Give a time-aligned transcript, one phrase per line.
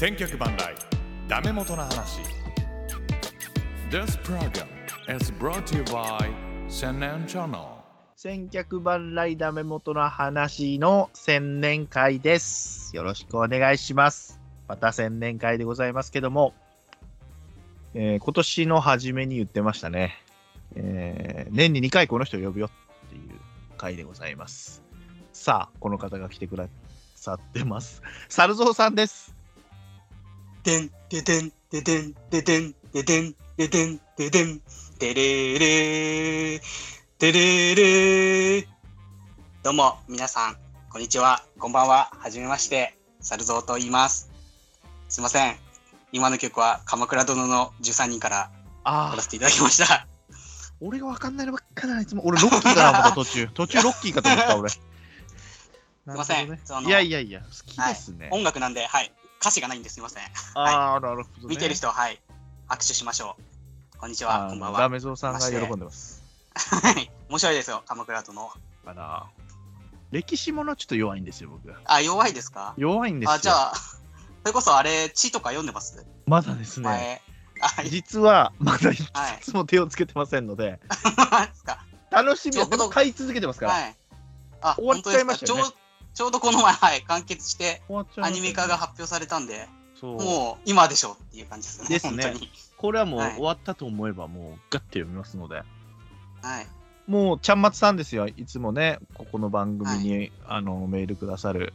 [0.00, 0.74] 千脚万来
[1.28, 2.22] ダメ元の話
[3.90, 4.66] This program
[5.14, 6.32] is brought to you by
[6.70, 7.64] 千年チャンネル
[8.16, 12.96] 千客万来ダメ元の話の千年会です。
[12.96, 14.40] よろしくお願いします。
[14.68, 16.54] また千年会でございますけども、
[17.92, 20.16] えー今年の初めに言ってましたね。
[20.76, 23.38] えー年に2回この人を呼ぶよっていう
[23.76, 24.82] 会でございます。
[25.34, 26.68] さあ、この方が来てくだ
[27.14, 28.00] さってます。
[28.30, 29.38] サルゾウさんです。
[30.62, 34.60] でん、ででん、ででん、ででん、ででん、ででん、ででん、
[34.98, 36.60] でれれー、
[37.18, 38.66] でれれー。
[39.62, 40.56] どうも、皆さん、
[40.90, 44.30] こんにちは、こんばんは、はじめまして、サルゾウと言います。
[45.08, 45.56] すいません。
[46.12, 48.50] 今の曲は、鎌倉殿の13人から
[48.84, 50.06] あら、せていただきました。
[50.82, 52.26] 俺がわかんないのばっかだな、いつも。
[52.26, 53.48] 俺、ロッキーかな、思った途中。
[53.54, 54.68] 途中、ロッキーかと思った、俺。
[54.76, 54.78] す
[56.06, 58.28] いませんそのいやいやいや、好きですね。
[58.30, 60.22] 音楽なんで、はい、歌詞がないんです、すいません。
[60.54, 61.44] ああ、なるほど、ね。
[61.48, 62.20] 見てる人は、はい、
[62.68, 63.36] 握手しましょ
[63.94, 63.98] う。
[63.98, 64.80] こんにちは、こんばんは。
[64.80, 66.22] ダメゾウさんが喜んでます。
[66.54, 68.50] はい、面白いですよ、鎌倉殿。
[68.86, 69.26] あら、
[70.10, 71.74] 歴史ものちょっと弱いんですよ、僕。
[71.84, 72.74] あ、弱いですか？
[72.76, 73.32] 弱いんですよ。
[73.34, 73.74] あ、じゃあ、
[74.44, 76.04] それこそあれ、地とか読んでます？
[76.26, 77.22] まだですね、
[77.88, 81.84] 実はまだ一はいつも手をつけてませんので、 ですか。
[82.10, 83.72] 楽しみはちょうどでも買い続けてますから。
[83.72, 83.96] はい。
[84.62, 85.62] あ、終わっちゃいましたよね
[86.14, 87.82] ちょうどこの前、はい、完結して、
[88.18, 91.88] アニメ化が発表されたんで、そうもう今でしょっていう感じですね。
[91.88, 92.34] ですね。
[92.76, 95.56] これはもうはい終わったと思えば、もうガッて読みますので。
[95.56, 96.66] はい。
[97.06, 98.28] もう、ちゃんまつさんですよ。
[98.28, 101.74] いつもね、ここの番組に、あのメールくださる。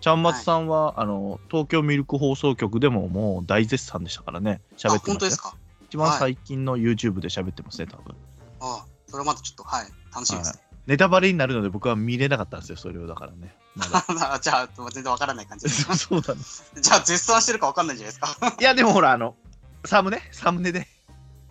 [0.00, 4.60] ちゃんまつさんは、あの東京ミルク放送局でももう大絶賛でしたからね。
[4.72, 5.00] あ、喋ってましたよ。
[5.06, 5.54] 本当ですか？
[5.86, 8.16] 一番最近の YouTube で喋ってますね、多分。
[8.60, 10.62] あ、それはまたちょっと、はい、楽しみですね。
[10.90, 13.54] ネタバレになるので僕は見れなかったんですよ、それをだからね。
[13.76, 15.84] まだ じゃあ、全然わからない感じ です。
[15.96, 16.64] そうなんです。
[16.82, 18.56] じゃあ、絶賛してるかわかんないんじゃないですか。
[18.58, 19.36] いや、でもほら、あの、
[19.84, 20.20] サムネ？
[20.32, 20.88] サムネで、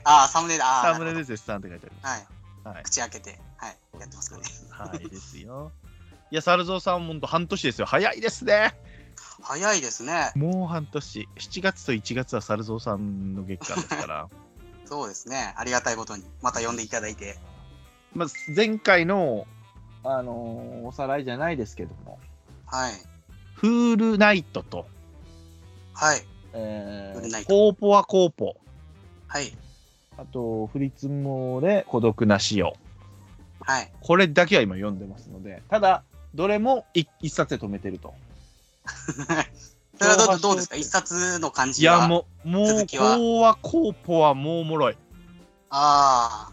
[0.03, 0.81] あ、サムネだ。
[0.81, 2.75] あサムネで絶賛って書いてありほどはい。
[2.75, 2.83] はい。
[2.83, 4.49] 口開けて、はい、やってますからね。
[4.71, 5.71] はい、ですよ。
[6.31, 7.85] いや、サルゾウさん、ほんと半年ですよ。
[7.85, 8.75] 早いですね。
[9.41, 10.33] 早いですね。
[10.35, 11.29] もう半年。
[11.37, 14.27] 7月と1月はサルゾウさんの月間ですから。
[14.83, 15.53] そうですね。
[15.55, 17.39] ありがたいことに、また呼んでいただいて。
[18.13, 19.45] まあ、前回の、
[20.03, 22.19] あのーおさらいじゃないですけども、
[22.65, 22.93] はい。
[23.53, 24.87] フールナイトと、
[25.93, 26.21] はい。
[26.53, 28.55] えー、フールナイトコーポはコーポ、
[29.27, 29.55] はい。
[30.17, 32.73] あと、フリツモーで孤独な死を。
[33.61, 33.91] はい。
[34.01, 36.03] これだけは今読んでますので、ただ、
[36.33, 38.13] どれも一一冊で止めてると。
[39.97, 40.75] それはどうどうですか？
[40.77, 41.99] 一冊の感いじは？
[41.99, 43.17] や、もう、もう、続きは？
[43.17, 44.97] こうはコーポはもうおもろい。
[45.69, 46.49] あ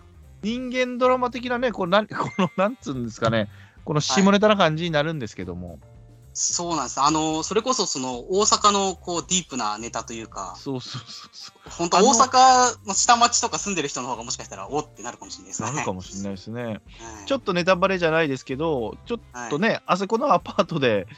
[0.47, 3.49] 人間ドラマ的なね、こうなん このなんつうんですかね、
[3.85, 5.87] この下ネタな感じになるんですけども、あ、
[6.35, 7.01] そうなんです。
[7.01, 15.73] あの、それこそその大阪のこうディープなネタというか、そうそうそうそ本当大阪の下町とか住んでる人の方がもしかしたらおってなるかもしれないですう、ね。
[15.73, 16.63] なるかもしれないですね。
[16.63, 16.81] はい。
[17.27, 19.51] ちょっとネタバレじゃないですけど、ちょっはい。
[19.51, 21.09] とね、あそこのアパートで、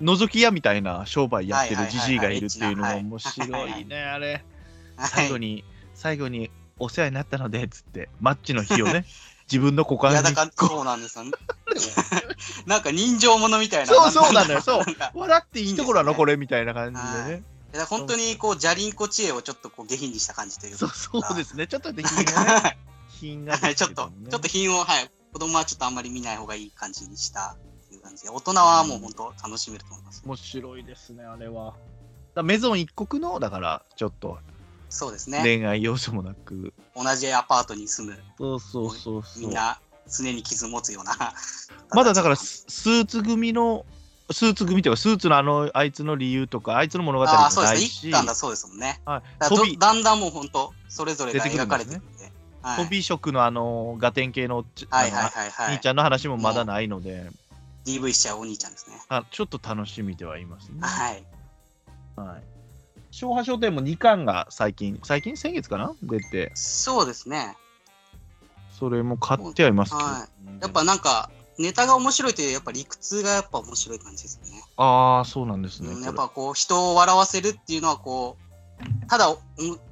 [0.00, 3.00] 覗き屋みたいな商売やってるじじいがいるっていうのがはいはい。
[3.00, 3.00] はい。
[3.00, 3.04] はい。
[3.04, 3.84] 面白い。
[3.86, 4.44] ね、あれ。
[4.96, 5.08] はい。
[5.08, 9.04] 最後に、最後にお世話になったので、つって、マッチの日をね、
[9.50, 11.24] 自分の股間いや、だにからそうなんですよ。
[12.66, 13.86] なんか人情ものみたいな。
[13.86, 14.84] そうそうなのよそう
[15.14, 17.42] 笑っていいところなの、これみたいな感じではいね。
[17.88, 20.88] 本当にこう、じゃりんこ知恵をちょっとこう下品にした感じというか。
[20.94, 22.12] そうですね、ちょっとでなん
[23.08, 27.56] 品がね、ちょっと、ちょっと品を、はい、子供はちょっとあんまり見ない方がいい感じにした
[27.86, 30.22] っていう感じで、大人はもう本当楽しめると思います。
[30.24, 31.74] 面白いですね、あれは。
[32.34, 34.38] だメゾン一国の、だから、ちょっと
[34.88, 35.42] そうですね。
[35.42, 39.42] 恋愛要素もなく、同じアパートに住む、そうそうそうそう。
[39.42, 41.14] みんな常に傷持つような。
[41.92, 43.86] まだだからス、スーツ組の、
[44.30, 47.80] スーツ組というか、スーツのあの、あいつの理由とか、あいつの物語もああ、そうですね。
[47.80, 49.00] ないし、一巻だそうですもんね。
[49.04, 52.24] はい、だんだんもう本当、それぞれが描かれてるんで。
[52.24, 52.38] はい
[52.76, 55.68] 飛び職のあの、ガテン系のち、はいはいあはいはい。
[55.68, 57.30] の兄ちゃんの話もまだないので、
[57.86, 59.00] DV しちゃうお兄ちゃんですね。
[59.08, 60.80] あちょっと楽しみではいますね。
[60.80, 61.26] はい。
[62.16, 62.57] はい。
[63.18, 65.92] 昭和商店も2巻が最近、最近先月かな？
[66.04, 67.56] 出て、そうですね。
[68.78, 70.28] それも買ってはいますけど、は
[70.60, 71.28] やっぱなんか、
[71.58, 74.62] ネタが面白いというやっぱ理屈がやっぱ面白い感じですよね。
[74.76, 75.90] ああ、そうなんですね。
[75.90, 78.36] うん、やっぱこう人を笑わせるっていうのはこ
[78.80, 79.38] うただお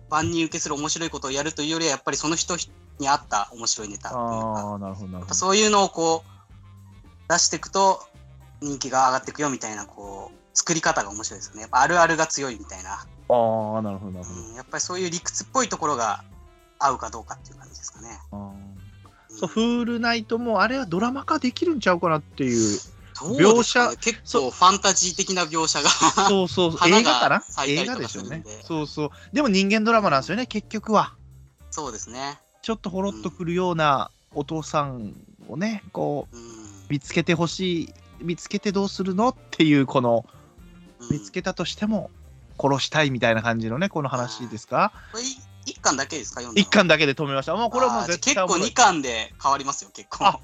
[0.08, 2.54] 万人受けする面白いことをやるというよりはやっぱりその人
[3.00, 4.26] に合った面白いネタっていうか。
[4.28, 8.06] ああ、なるほど、そういうのをこう出していくと
[8.60, 11.62] 人気が上がっていくよみたいなこう作り方が面白いですよね。
[11.62, 14.40] やっぱあるあるが強いみたいな、ああ、なるほど、なるほど。
[14.40, 16.22] うん、やっぱりそういう理屈っぽいところが
[16.78, 18.76] 合うかどうかっていう感じですかね、あーうん
[19.38, 22.78] そう、フールナイトも、あれはドラマ化できるんちゃうかなっていう。
[23.18, 25.88] どうですかね描結構ファンタジー的な描写が。
[25.88, 27.64] そうそうそう、 花が映画かな？
[27.66, 28.64] 映画ですよねするんで。
[28.64, 29.10] そうそう。
[29.32, 31.14] でも人間ドラマなんですよね、結局は。
[31.70, 32.38] そうですね。
[32.62, 35.14] ちょっとほろっとくるようなお父さん
[35.48, 36.46] をね、こう、うん。
[36.88, 40.36] 見つけてほしい、見つけてどうするのっていう、この、うん
[41.10, 42.10] 見つけたとしても
[42.60, 44.92] 殺したいみたいな感じのね、この話ですか？
[45.12, 45.26] これい
[45.66, 46.40] 一巻だけですか？
[46.40, 47.54] 読んだの一巻だけで止めました。
[47.56, 50.24] もうこれはもう絶対結構二巻で変わりますよ、結構。
[50.26, 50.40] あ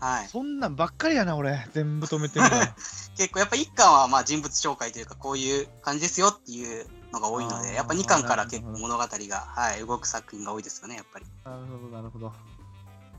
[0.00, 0.28] はい。
[0.28, 1.66] そんなんばっかりやな、俺。
[1.72, 2.46] 全部止めてる
[3.18, 9.08] 結構やっぱ一巻はまあ人物紹介というか、こういう感じですよっていうのが多いので、やっぱ二巻から結構物語が、
[9.56, 11.26] はい、動く作品が多いですよね、やっぱり。
[11.44, 12.32] なるほど、なるほど。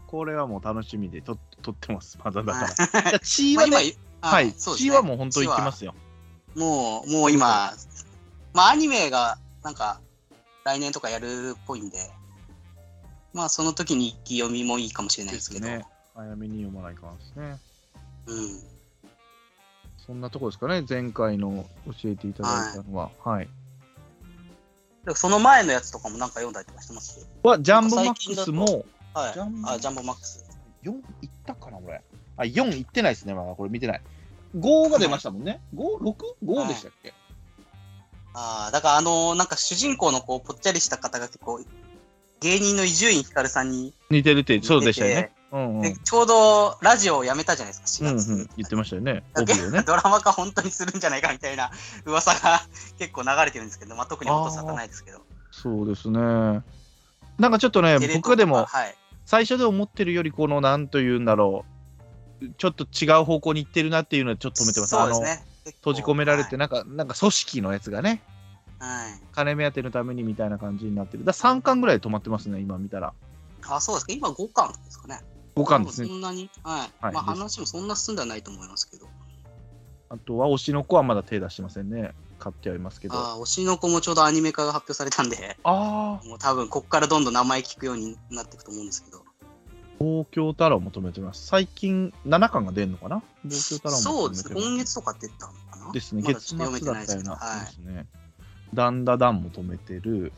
[0.08, 2.54] これはもう楽しみでと撮ってます、まだだ
[2.92, 3.20] から。
[3.20, 5.94] 血はね、、はい、血はもう本当にいきますよ。
[6.56, 7.74] もう、もう今、
[8.60, 10.02] まあアニメがなんか
[10.66, 11.98] 来年とかやるっぽいんで、
[13.34, 17.58] まあその時に一気読みもいいかもしれないですけど、ね早めに読まないかんですね。
[18.28, 18.60] うん。
[20.06, 23.12] そんなとこですかね、前回の教えていただいたのは。
[23.24, 23.48] はい。
[25.06, 28.84] でその前のやつとかもなんか読んだりとかしてますは、ジャンボマックスも
[29.14, 29.34] はい。
[29.36, 30.44] ジャンボあ、ジャンボマックス。
[30.84, 32.02] 4いったかな、これ。
[32.36, 34.02] あ、4いってないですね、まだこれ見てない。
[34.58, 35.62] 5が出ましたもんね。
[35.74, 36.04] 5、
[36.44, 37.14] 6?5 でしたっけ、
[38.34, 41.62] ああ、だからあのーなんか主人公のこう、ぽっちゃりした方が結構、
[42.42, 45.32] 芸人の伊集院光さんに、似てるって、そうでしたよね。
[45.52, 45.82] うんうん。
[45.82, 48.32] でちょうどラジオをやめたじゃないですか、4うん月。
[48.32, 49.14] うん、言ってましたよね。
[49.14, 49.24] ね。
[49.84, 51.72] ドラマ化本当にするんじゃないかみたいな
[52.06, 52.62] 噂が
[52.98, 55.22] 結構流れてるんですけど、まあ、特に音沙汰ないですけど。
[55.52, 56.20] そうですね。
[57.40, 58.96] なんかちょっとね、僕でもはい。
[59.26, 61.66] 最初で思ってるより、この、なんというんだろ
[62.42, 64.90] う、ちょっと違う方向に行ってるなっていうのはちょっと止めてます。
[64.90, 65.44] そうですね。
[65.78, 66.60] 閉じ込められて、な。
[66.60, 68.22] なんか、なんか組織のやつがね、
[68.80, 69.22] はい。
[69.34, 71.26] 金目当てのためにみたいな感じになってる。
[71.26, 73.14] だ3巻ぐらいで止まってますね、今見たら。
[73.68, 74.14] あ、そうですか。
[74.14, 75.22] 今5巻ですかね。
[75.56, 76.14] 5巻ですねそ。
[76.14, 76.80] んなに、はい。
[77.04, 79.08] はいまあ話もそんな進んではないと思いますけど。
[80.10, 82.14] あとは、推しの子はまだ手出してませんね。
[82.40, 83.16] 買ってはいますけど。
[83.16, 89.24] あああ、推しの子もちょうどアニメ化が発表されたんで、あもう多分こっからどんどん名前聞くようになっていくと思うんですけど。
[90.00, 91.46] ー、東京太郎も止めてます。
[91.48, 93.22] 最近、7巻が出るのかな？
[93.44, 94.56] 東京太郎もそうですね。
[94.56, 97.36] 止めてます今月とか出たのかなですね、月末だったような。
[97.36, 97.72] はいで。
[97.72, 98.06] すね。
[98.74, 100.32] ダンダダンも止めてる。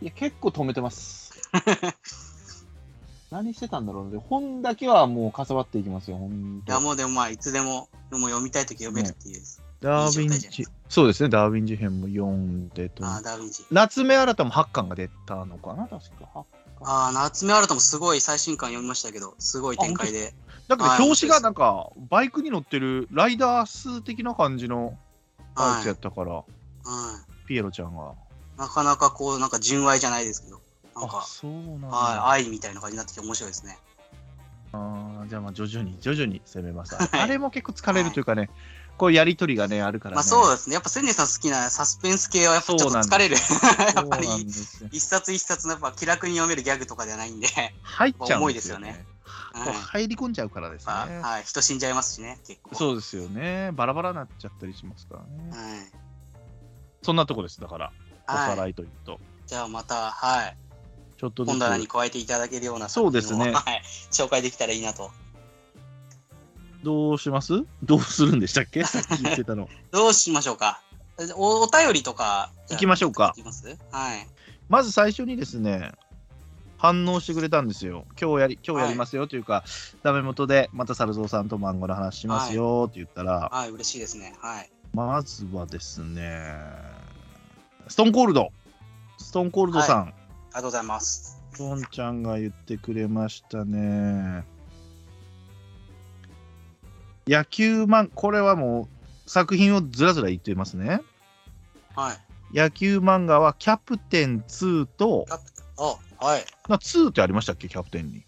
[0.00, 1.32] いや、結構止めてます。
[3.30, 4.18] 何してたんだろうね。
[4.28, 9.42] 本だけはもうかさばっていきますよ、ほんといや、もうでもまあ、いつでも、もう読みたいとき読めるっていう。
[9.80, 13.04] ダーウィンジす、そうですね、ダーウィン事変も読んでと。
[13.04, 13.64] ああ、ダーウィンチ。
[13.70, 16.44] 夏目新たも8巻が出たのかな、確か。
[16.84, 20.34] 8巻ああ、夏目新たもすごい最新刊読みましたけど、すごい展開で。
[20.68, 24.96] だけどはい表紙がなんか、バイクに乗ってるライダース的な感じの
[25.56, 27.46] やはいつやったから、はい。
[27.46, 28.12] ピエロちゃんが。
[28.56, 30.60] なかなかこう、なんか純愛じゃないですけど、
[30.94, 31.88] なんあ、か、そうなんだ。
[31.88, 33.78] はい、愛みたいな感じになってきて面白いですね。
[34.72, 36.94] あーじゃあまあ徐々に徐々に攻めます。
[36.98, 38.50] はいあれも結構疲れるというかね、
[38.96, 40.14] こうやりとりがね、あるからね。
[40.16, 40.74] まあそうですね。
[40.74, 43.36] やっぱ千年さん好きなサスペンス系はやっぱちょっと疲れる。
[43.94, 44.28] やっぱり
[44.92, 47.48] 一冊一冊のやっぱ気楽に読めるギャグとかではないんで、
[47.82, 49.04] 入っちゃうんですよね。
[49.54, 50.92] う入り込んじゃうからですね。
[50.92, 52.74] まあはい、人死んじゃいますしね、結構。
[52.74, 53.70] そうですよね。
[53.72, 55.50] バラバラになっちゃったりしますからね。
[55.50, 55.92] はい。
[57.02, 57.60] そんなとこです。
[57.60, 57.92] だから、
[58.28, 58.56] おさはい。
[58.56, 59.20] らいというと。
[59.46, 60.56] じゃあまた、はい。
[61.16, 63.82] ちょっと本棚に加えていただけるようなそうですねはい。
[64.10, 65.10] 紹介できたらいいなと。
[66.84, 67.64] どうします？
[67.82, 68.84] どうするんでしたっけ？
[68.86, 69.68] さっき言ってたの。
[69.90, 70.80] どうしましょうか？
[71.36, 72.50] おお便りとか。
[72.70, 73.76] 行きましょうかいきます？
[73.90, 74.28] はい。
[74.68, 75.92] まず最初にですね、
[76.78, 78.04] 反応してくれたんですよ。
[78.20, 79.64] 今日やり、今日やりますよというか、
[80.02, 84.34] ダメ元でまた猿蔵さんと漫画の話しますよって言ったら、はい、嬉しいですね。
[84.40, 84.70] はい。
[84.92, 86.54] まずはですね、
[87.88, 88.50] ストーンコールド。
[89.18, 90.12] ストーンコールドさん、あり
[90.52, 91.40] がとうございます。
[91.56, 94.44] ポンちゃんが言ってくれましたね。
[97.26, 98.88] 野球漫、これはも
[99.26, 101.00] う作品をずらずら言ってますね。
[101.94, 102.14] は
[102.52, 102.56] い。
[102.56, 105.26] 野球漫画はキャプテン2と、
[105.78, 106.44] あ、はい。
[106.68, 108.24] な2ってありましたっけ、キャプテンに。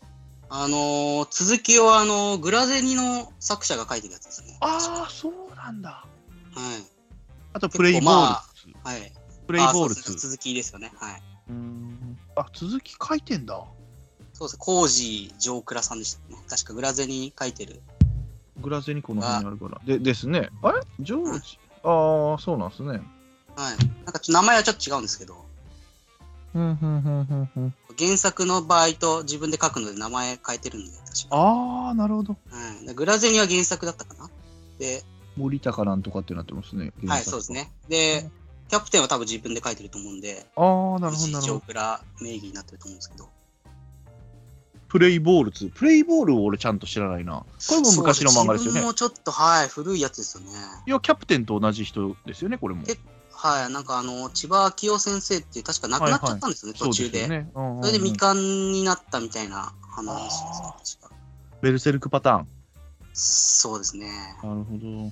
[0.49, 4.57] あのー続きをあのーグラゼニの作者が書いてるやつですね。
[4.61, 5.91] ああ、そうなんだ。
[5.91, 6.07] はい。
[7.53, 8.45] あと、プレイボールまあ
[8.85, 8.89] 2。
[8.89, 9.13] はい。
[9.47, 10.19] プレイボールあそうですね2。
[10.19, 10.93] 続きですよね。
[10.97, 11.23] はい。
[11.51, 13.63] うーんあ、続き書いてんだ。
[14.33, 14.59] そうですね。
[14.61, 16.37] コージー・ジョークラさんでしたね。
[16.49, 17.81] 確かグラゼニ書いてる。
[18.61, 19.81] グラゼにこの辺にあるから。
[19.85, 20.51] でですね。
[20.63, 20.81] あれ？
[21.01, 21.59] ジョージ？
[21.83, 22.89] ああ、そうなんですね。
[22.89, 23.01] はい。
[24.05, 25.45] なんかちょ名前はちょっと違うんですけど、
[26.53, 31.37] ふんふんふんふんふん原作の場合と自分で書くので名前変えてるんで、確か。
[31.37, 32.33] ああ、なるほど。
[32.33, 32.39] は
[32.83, 32.87] い。
[32.87, 34.31] でグラゼニは原作だったかな？
[34.79, 35.05] で、
[35.37, 36.93] 森高なんとかってなってますね。
[37.07, 37.53] はい、そうです。
[37.53, 37.71] ね。
[37.89, 38.31] で、
[38.69, 41.61] キャプテンは多分自分で書いてると思うんで、ああ、なるほど、なるほど。
[41.61, 43.29] クラ名義になってると思うんですけど。
[44.97, 45.73] ププレイボール2。
[45.73, 47.41] プレイボールを俺ちゃんと知らないな。
[47.41, 48.81] これも昔の漫画ですよね。
[48.81, 50.51] もちょっと、はい、古いやつですよね。
[50.87, 52.83] いや、キャプテンと同じ人ですよね、これも。
[52.89, 52.97] え
[53.31, 57.19] はい、なんかあの、千葉明夫先生って確か亡くなっちゃったんですよね、そう途中で。
[57.19, 57.51] すよね。
[57.55, 58.37] うんうんうんそれで未完
[58.73, 61.17] になったみたいな話です確か
[61.61, 62.49] ベルセルクパターン。
[63.13, 64.09] そうですね。
[64.43, 64.87] なるほど。
[64.89, 65.11] うん。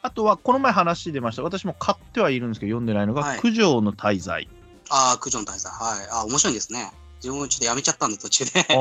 [0.00, 1.42] あとは、この前話出ました。
[1.42, 4.48] 私も買ってはいるんですけど、読んでないのが、はい九条の大罪。
[4.88, 5.66] ああ、九条の大佐。
[5.66, 6.08] はい。
[6.10, 6.90] あー面白いんですね。
[7.18, 8.60] 自分もちょっとやめちゃったんで、途中で。
[8.60, 8.76] ああ、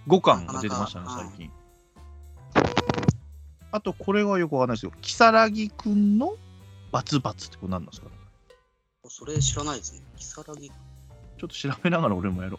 [0.08, 1.50] 5巻が出てましたね、最近。
[3.72, 6.36] あと、これはよくわかんないですけど、キサラギくんの
[6.92, 8.08] バツバツってこれ何なんですか
[9.08, 10.02] それ知らないですね。
[10.16, 10.68] キサラギ。
[10.68, 12.58] ちょっと調べながら俺もやろ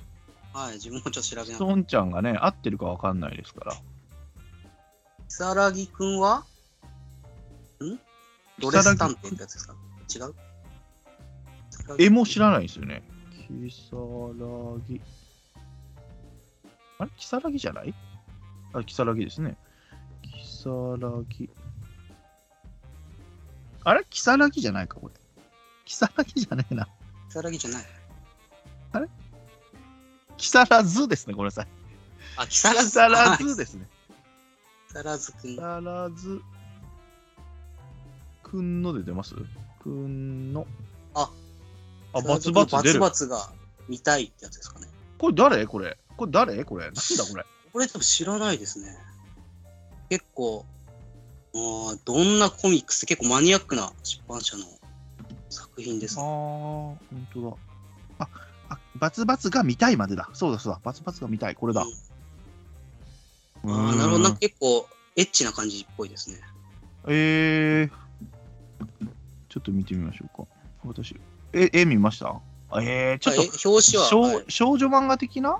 [0.53, 0.57] う。
[0.57, 1.57] はい、自分もちょっと調べなスがら。
[1.59, 3.73] トーンちゃんがね、合ってるかわかんないですから。
[3.73, 3.79] キ
[5.29, 6.45] サラギくんは？
[7.83, 7.99] ん？
[8.59, 9.75] ドレス探偵ってやつですか？
[10.15, 10.35] 違う？
[12.01, 13.03] 絵も知らないですよね。
[13.47, 15.01] キサラギ。
[16.99, 17.11] あれ？
[17.17, 17.93] キサラギじゃない？
[18.73, 19.57] あ、キサラギですね。
[20.21, 21.49] キサラギ。
[23.83, 24.05] あれ？
[24.09, 25.13] キサラギじゃないか、これ。
[25.85, 26.87] キサラギじゃねえな。
[27.27, 27.83] キサラギじゃない。
[30.37, 31.67] キサラズですね、ごめんなさい。
[32.37, 32.89] あ、キサラズ。
[32.89, 33.87] キサラはいズですね。
[34.87, 35.55] キサラズくんキ。
[35.55, 36.41] サラズ。
[38.43, 39.33] くんので出ます？
[39.81, 40.67] くんの。
[41.15, 41.29] あ、
[42.13, 42.99] あ、バツバツ出る。
[42.99, 43.51] バツバツが
[43.89, 44.87] 見たいってやつですかね。
[45.17, 45.65] これ誰？
[45.65, 45.97] これ。
[46.17, 46.65] これ誰？
[46.65, 46.85] これ。
[46.85, 47.45] なんだこれ？
[47.71, 48.97] これ多分知らないですね。
[50.09, 50.65] 結構、
[51.53, 54.63] あーどんなコミックス結構マニアックな出版社の
[55.49, 56.27] 作品ですああ、ね。
[56.27, 56.97] 本
[57.33, 57.55] 当だ。
[58.19, 58.27] あ、
[58.69, 60.29] あ、バツバツが見たいまでだ。
[60.33, 60.79] そうだそうだ。
[60.83, 61.55] バツバツが見たい。
[61.55, 61.83] これだ。
[61.83, 61.89] うん
[63.63, 64.33] あーなるほど。
[64.35, 66.39] 結構エッチな感じっぽいですね。
[67.07, 67.89] えー、
[69.49, 70.47] ちょっと見てみましょうか。
[70.85, 71.19] 私、
[71.53, 72.39] え、絵見ました？
[72.69, 75.59] あえー、ちょっと表紙は、少女漫画的な？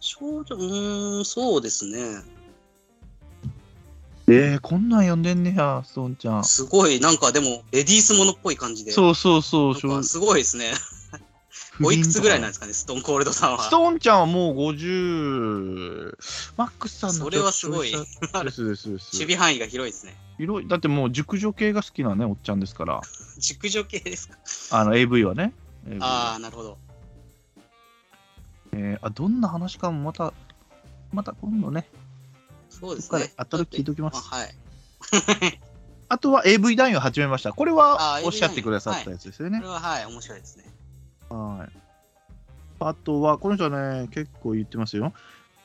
[0.00, 2.22] 少女、うーん、そうですね。
[4.28, 6.44] えー、こんなん読んでんねや、ストーンちゃん。
[6.44, 8.92] すごい、なんかでも、レディースものっぽい感じで。
[8.92, 9.72] そうそうそう。
[9.88, 10.72] なんかすごいですね。
[11.82, 13.64] おいくつぐらいなんですかね、ストーンコールドさんは。
[13.64, 16.16] ストーンちゃんはもう50、
[16.56, 17.90] マックスさんのそれはすごい。
[17.92, 17.98] で
[18.50, 18.62] す。
[18.62, 20.16] 守備範囲が広いですね。
[20.38, 23.00] 広いだってもう熟女系が好きなね、おっちゃんですから。
[23.38, 24.38] 熟女系ですか？
[24.70, 25.52] あの AV はね。
[26.00, 26.78] ああ、なるほど。
[28.74, 30.32] えーあどんな話かもまた、
[31.12, 31.86] また今度ね、
[32.70, 33.64] そうですねここから。
[33.64, 34.54] 聞いておきますあはい。
[36.08, 37.52] あとは AV 男優始めました。
[37.52, 39.70] これはあーおっしゃってくださったやつですよねこれ。
[39.70, 40.64] ははい、面白いですね。
[41.30, 41.78] はい。
[42.80, 45.12] あとは、この人はね、結構言ってますよ。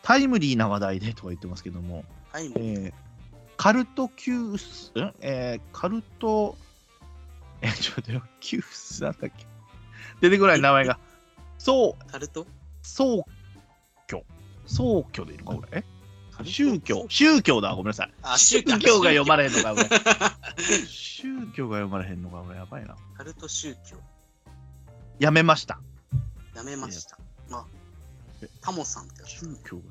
[0.04, 3.08] タイムリーな話題でとか言ってますけども、はい、えー
[3.58, 6.56] カルトキュース、んえーカルト、
[7.62, 9.48] え、ちょっと待ってよ、キュースなんだっけ
[10.22, 11.00] 出てこない名前が。
[11.58, 12.46] そう、タルト？
[12.96, 13.24] 宗
[14.08, 14.24] 教。
[14.66, 15.84] 宗教でいいのか、これ？
[16.44, 17.06] 宗教。
[17.10, 18.14] 宗教だ、ごめんなさい。
[18.22, 19.90] あ、宗 宗教が読まれへんのか、これ。
[20.88, 22.96] 宗教が読まれへんのか、これ、やばいな。
[23.16, 23.98] カルト宗教。
[25.20, 25.80] やめました。
[26.56, 27.18] やめました。
[27.50, 27.66] まあ
[28.42, 29.58] え、タモさんって宗ね。
[29.66, 29.84] 教が。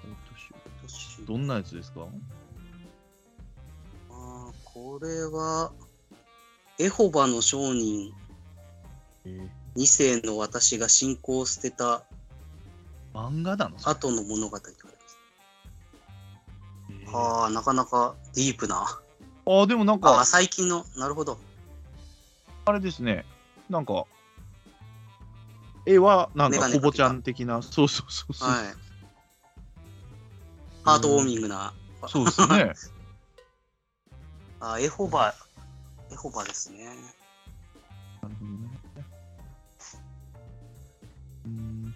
[0.00, 0.14] カル
[0.82, 2.06] ト宗教教どんなやつですか？
[4.10, 5.72] あーこれは、
[6.78, 8.12] エホバの商人
[9.26, 12.02] え2世の私が信仰を捨てたー、
[13.14, 13.76] 漫画なの？
[13.82, 15.18] 後の物語と言われます。
[16.90, 18.84] えーああ、なかなかディープな。
[19.46, 21.38] あーでもなんああ、か、最近の、なるほど。
[22.66, 23.24] あれですね。
[23.68, 24.04] なんか、
[25.86, 28.48] 絵はなんかけたかコボちゃん的な、そうそうそうそう。
[28.48, 28.74] はい。
[30.84, 31.72] ハートウォーミングな。
[32.08, 32.72] そうですね。
[34.60, 35.34] あ、エホバ、
[36.10, 36.84] エホバですね。
[38.22, 38.63] なるほどね。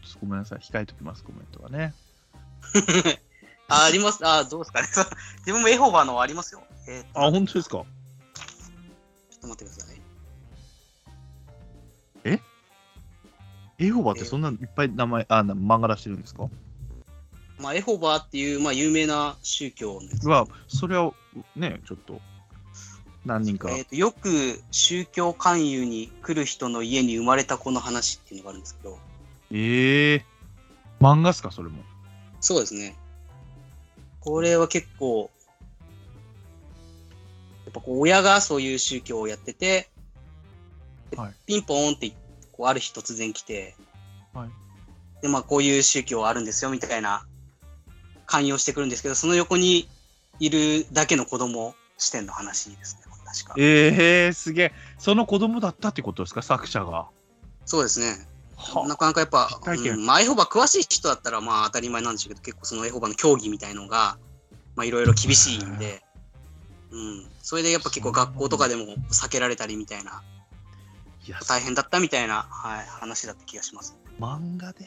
[0.09, 0.59] ちょっとごめんなさい。
[0.61, 1.95] 控えときます、コメントはね。
[3.69, 4.27] あ、あります。
[4.27, 4.89] あ、どうですかね。
[5.47, 6.63] 自分もエホバのありますよ。
[6.89, 7.77] えーとあ、本当ですか？
[7.77, 7.87] ちょっ
[9.43, 9.99] と待ってください。
[13.81, 16.49] エホバってそんないっぱい名前、あ、な漫画出してるんですか？
[17.61, 21.15] まあ、エホバっていう、まあ、有名な宗教のやつは、それを
[21.55, 22.21] ね、ちょっと、
[23.25, 23.71] 何人か。
[23.71, 28.99] えーとよく宗教勧誘に来る人の家に生まれた子の話っていうのがあるんですけど、
[29.53, 30.25] ええ
[31.01, 31.83] 漫画っすか、それも。
[32.41, 32.97] そうですね。
[34.21, 35.31] これは結構、
[37.65, 39.89] やっぱこう親がそういう宗教をやってて、
[41.11, 42.13] ではいピンポーンって
[42.53, 43.77] こうある日突然来て、
[44.35, 44.49] はい
[45.23, 47.27] でまあこういう宗教あるんですよみたいな
[48.27, 49.89] 勧誘してくるんですけど、その横に
[50.41, 53.55] いるだけの子供視点の話ですね、確か。
[53.59, 54.73] ええすげえ。
[54.99, 57.09] その子供だったってことですか、作者が。
[57.67, 58.27] そうですね。
[58.59, 64.19] はなかなかやっぱ、うんまあ、エホバ詳しい人だったらまあ当たり前なんでしょうけど、結構そのエホバの競技みたいのが、
[64.75, 66.03] まあいろいろ厳しいんで、
[66.91, 67.27] うん。
[67.43, 70.23] それでやっぱ結構学校とかでも避けられたりみたいな、
[71.47, 73.97] 大変だったみたいな、はい、話だった気がします。
[74.21, 74.87] 漫画で？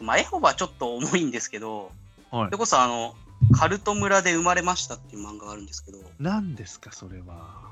[0.00, 1.90] まあエホバはちょっと重いんですけど、
[2.30, 2.58] はいそれ。
[2.58, 3.14] こそあの、
[3.52, 7.66] カルト村で生まれましたっていう漫画があるんですけど、何ですか、それは。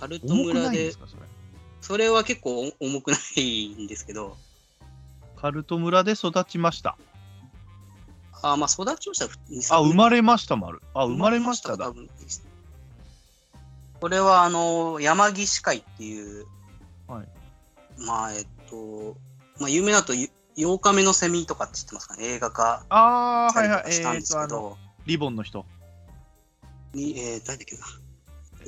[0.00, 1.06] カルト村でいんです、か、
[1.80, 2.08] それ。
[2.08, 4.36] は結構重くないんですけど、
[5.36, 6.96] カルト村で育ちました。
[8.42, 9.76] あまあ育ちました。
[9.76, 10.80] あ、生まれました、丸。
[10.94, 11.92] あ、生まれましただ。
[14.00, 16.46] これはあの山岸会っていう、
[17.08, 17.28] はい
[17.98, 19.16] まあえっと、
[19.58, 22.24] まあ、有名だとゆ8日目のセミとかって知ってますかね？
[22.26, 23.84] 映画化あー、はいはい。
[23.88, 25.66] えしたんですけど、リボンの人。
[26.94, 27.84] にえー、誰だっけな？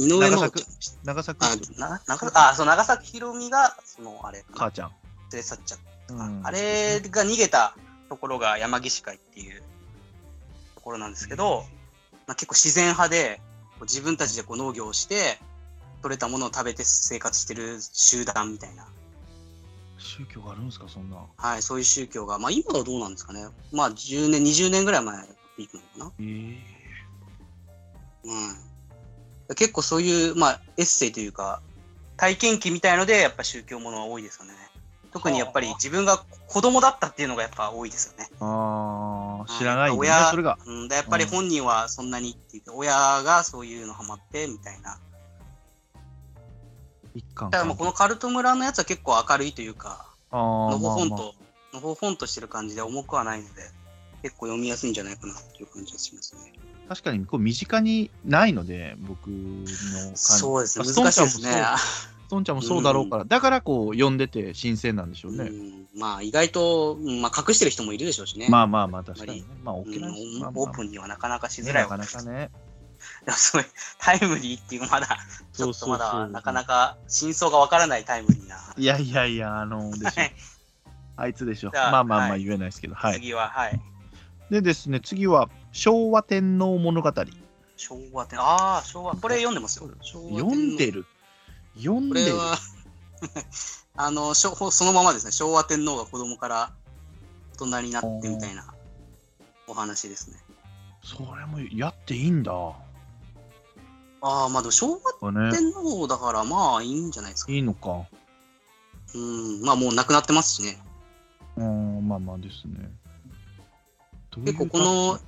[0.01, 4.45] 井上真央ちゃんでした長崎あな長崎あそう長崎ひろみがそのあれ。
[4.55, 4.89] 母ちゃん。
[5.33, 5.79] 連れ去っちゃっ
[6.09, 6.41] た、うん。
[6.45, 7.77] あれが逃げた
[8.09, 9.63] ところが山岸会っていう
[10.75, 11.65] ところなんですけど、
[12.27, 13.41] まあ、結構自然派で
[13.83, 15.39] 自分たちでこう農業をして
[16.03, 18.89] 取れたものを食べて生活してる集団みたいな、
[19.99, 21.19] 宗教があるんですか、そんな。
[21.37, 23.47] はい、そういう宗教が、まあ、今はどうなんですかね。
[23.71, 25.27] まあ10年20年ぐらい前
[25.57, 26.57] ピークなのかえー、
[28.25, 28.70] な、うん、
[29.55, 31.61] 結構そういう、まあ、エッセイというか
[32.17, 34.53] 体験記みたいのでやっぱ宗教ものは多いですよね
[35.13, 40.59] 特にやっぱりはあ自分が子供だったっていうのがやっぱ多いですよねあー、知らないんだね、親それが。
[40.67, 42.93] うん、でやっぱり本人はそんなにって言って、親
[43.23, 44.99] がそういうのハマってみたいな。
[47.15, 51.35] だからもうこのカルト村のやつは結構明るいというか、あのー、まあまあほほんと、
[51.73, 53.63] のほほんとしてる感じで重くはないので、
[54.23, 56.53] 結構読みやすいんじゃないかなっていう感じがしますね。
[56.91, 60.17] 確かにこう身近にないので、僕の感じ。
[60.17, 61.53] そうですね、まあ難しいですね。
[62.27, 65.45] ストンちゃんもそうだろうから、だからこう読んでて新鮮なんでしょうね。
[65.45, 68.49] うん、まあ意外と、うんまあ、隠してる人もいるでしょうしね。
[68.51, 69.47] まあまあまあ、確かにね。
[69.63, 72.51] まあ、うん OK なんですまあまあオープンにはなかなかしづらいねなかなかね。
[73.25, 73.65] でもすごい
[74.01, 75.07] タイムリーっていうまだ、
[75.53, 78.57] ちそうそうそうょっとまだなかなか真相がわからないタイムリーな。
[78.77, 80.35] いやいやいや、あの、でしょはい
[81.17, 81.71] あいつでしょ。
[81.73, 83.15] まあまあまあはい言えないですけど、はい。
[83.15, 83.81] 次は、はい。
[84.51, 87.13] でですね、次は昭和天皇物語。
[87.77, 89.17] 昭和天ああ、昭和。
[89.17, 89.91] これ読んでますよ。
[90.03, 91.07] 読んでる。
[91.77, 92.33] 読んでる。
[92.33, 92.59] これは、
[93.97, 95.33] あの、しょそのままですね。
[95.33, 96.73] 昭和天皇が子供から
[97.55, 98.75] 大人になってみたいな
[99.67, 100.37] お話ですね。
[101.03, 102.53] それもやっていいんだ。
[104.23, 107.53] ああ、まあでも昭和天皇だからまあいいんじゃないですか。
[107.53, 108.07] いいのか。
[109.15, 110.79] うん、まあもう亡くなってますしね。
[111.57, 112.91] うん、まあまあですね。
[114.45, 115.19] 結構この、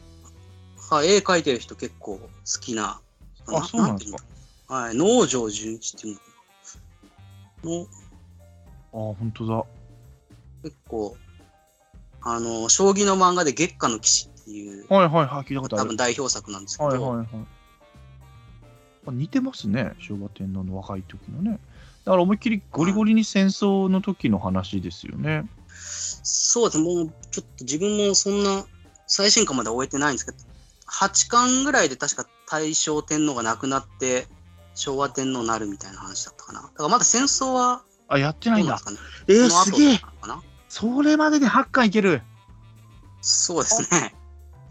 [0.92, 2.28] はい、絵描いてる人結構好
[2.60, 3.00] きな。
[3.46, 4.18] あそうなんですか
[4.68, 6.18] はい、農場純一っていう
[7.64, 7.86] の
[8.92, 9.64] あ、本当だ。
[10.62, 11.16] 結構、
[12.20, 15.96] あの、将棋の漫画で月下の騎士っていう、はいはいはい、聞いたことある多分。
[15.96, 17.26] 代表作なんですけど、はいはいはい。
[19.06, 21.58] あ似てますね、昭和天皇の若い時のね。
[22.04, 25.48] だから思いっきりゴリゴリに戦争の時の話ですよね。
[26.22, 28.64] そうですね、もうちょっと自分もそんな
[29.06, 30.51] 最新刊まで終えてないんですけど、
[30.88, 34.26] 8巻ぐらいで確か大正天皇が亡くなって、
[34.74, 36.62] 昭和天皇になるみたいな話だったかな。
[36.62, 38.78] だからまだ戦争はあ、やってどないんだ。
[39.28, 40.00] えー、すげえ
[40.68, 42.22] それまでで8巻いける
[43.20, 44.14] そうですね。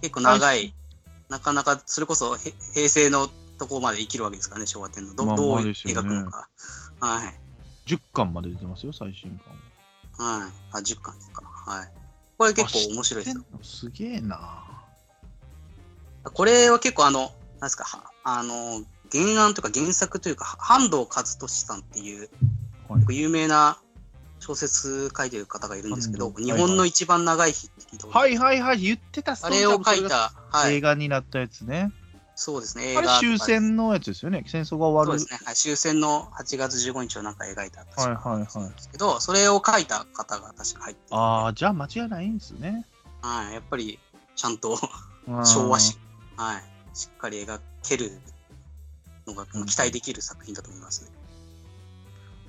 [0.02, 0.74] 結構長い、
[1.30, 2.39] なかなかそれこそへ
[2.74, 5.13] 平成のところまで生きるわけですからね、昭和天皇。
[5.15, 6.50] ど,、まあどう描くのか。
[7.00, 7.39] はい。
[7.86, 9.39] 10巻まで出てますよ、最新
[10.17, 10.28] 巻。
[10.39, 10.52] はい。
[10.71, 11.43] あ、10巻ですか。
[11.45, 11.91] はい。
[12.38, 13.43] これ結構面白いですよ。
[13.62, 14.71] すげえな。
[16.24, 17.30] これは結構あの、なん
[17.62, 22.30] ですか、はあの、原案とか原作というか、半藤和俊さんっていう、
[23.10, 23.78] 有名な
[24.40, 28.62] 小説書いてる方がいるんですけど、日本の一番長い日って聞いたことあるはいはい。
[28.62, 29.38] はい、言ってた。
[29.42, 31.92] あれを書いた、はい、映画になったやつね。
[32.36, 34.44] そうですね、映画終戦のやつですよね。
[34.48, 35.20] 戦争が終わる。
[35.20, 38.92] そうですね、はい、終戦の8月15日をなんか描いたはいはいはい。
[38.92, 42.86] けど、それを書いた方が確か入っててああ、じゃあ間違いないんですね。
[43.22, 44.00] はい、やっぱり
[44.36, 44.80] ちゃんと
[45.28, 45.46] うん。
[45.46, 46.00] 昭和史、
[46.42, 46.64] はい、
[46.98, 48.20] しっかり描ける
[49.28, 51.12] のがうん期待できる作品だと思いますね。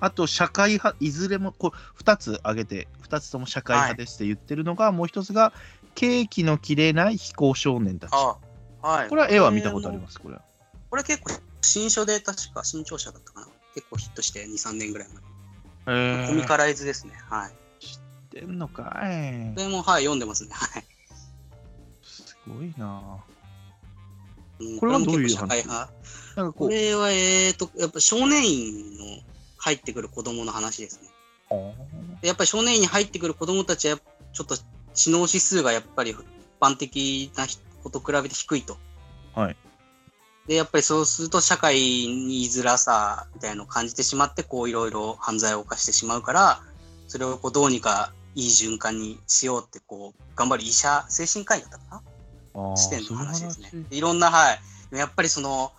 [0.01, 5.53] あと、社会派、いずれもこう2つ挙げて、2つとも社会派ですって言ってるのが、もう一つが、
[5.95, 8.11] ケーキの切れない非行少年たち。
[8.15, 8.37] あ
[8.81, 10.43] はい、これは絵は見たことあります、これは。
[10.91, 13.49] これ結構新書で確か新潮社だったかな？
[13.75, 15.09] 結構ヒットして2、3年ぐらい
[15.87, 16.25] 前。
[16.25, 17.13] へコミカライズですね。
[17.29, 17.53] はい。
[17.85, 17.99] 知っ
[18.31, 19.61] てんのかいこ。
[19.61, 20.51] れも、はい、読んでますね。
[20.53, 20.85] はい。
[22.03, 22.87] すごいな
[23.29, 23.32] うん
[24.79, 25.93] これはどういうも結構社会派。
[26.37, 29.05] なんかこう、これは、えーと、やっぱ少年院の
[29.59, 31.09] 入ってくる子供の話ですね。
[32.23, 33.99] でやっぱり少年院に入ってくる子供たちは、
[34.33, 34.57] ちょっと
[34.95, 36.17] 知能指数がやっぱり一
[36.61, 37.47] 般的な
[37.83, 38.79] 子と比べて低いと。
[39.35, 39.57] はい。
[40.47, 46.61] で、やっぱりそうすると社会に居づらさみたいなのを感じてしまって、こういろいろ犯罪を犯してしまうから、
[47.07, 52.03] それをこうどうにかいい循環にしようって、こう、頑張る医者、精神科医だったかな？
[52.77, 53.71] 視点の話ですね。
[53.91, 54.53] いろんな、は
[54.93, 54.97] い。
[54.97, 55.73] やっぱりその、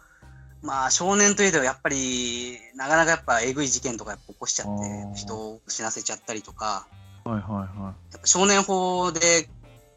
[0.62, 6.88] まあ少年といえどやっぱりなかなかやっぱえぐい事件とかやっぱ起こしちゃって人を死なせちゃったりとか。
[7.26, 7.44] はいはい
[7.80, 9.50] はやっぱ少年法で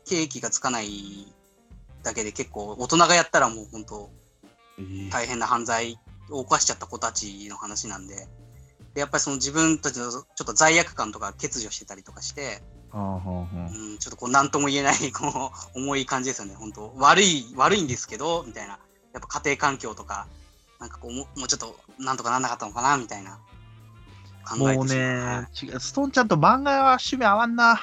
[0.05, 1.33] 刑期がつかない
[2.03, 4.11] だけで結構大人がやったらもう本当
[5.11, 5.99] 大変な犯罪
[6.31, 8.29] を犯しちゃった子たちの話なんで。
[8.95, 12.63] でやっぱりその自分たちのちょっと罪悪感とか欠如してたりとかして、
[12.97, 16.93] うん、ちょっとこう何とも言えないこう 重い感じですよね本当。
[16.97, 18.79] 悪い悪いんですけどみたいな。
[19.13, 20.27] やっぱ家庭環境とか
[20.79, 23.39] なんかこうももうちょっとなんとかなんなかったのかなみたいな。
[24.47, 27.81] 考えもうね、違う、ストーンちゃんと漫画は趣味合わんな。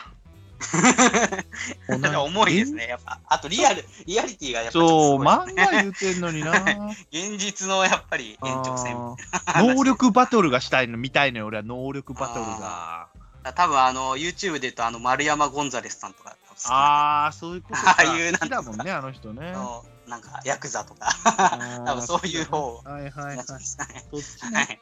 [2.24, 2.88] 重いですね。
[2.88, 6.52] やっぱあとリアルリアリティがやっぱちょそう、漫画言うてんのにな。
[7.12, 9.76] 現実のやっぱり延長線あー。
[9.76, 11.64] 能力バトルがしたいの、見たいのよ、俺は。
[11.64, 13.10] 能力バトルが。
[13.52, 16.36] 多分あの YouTube で言うとあの丸山ゴンザレスさんとか
[16.70, 17.92] ああ、そういうことか。
[17.92, 19.52] ああいうなんだもんね、あの人ね。
[19.52, 21.10] のなんかヤクザとか
[21.86, 23.38] 多分そういう方はいはいはい。
[23.38, 23.60] ねそっ
[24.22, 24.80] ちはね。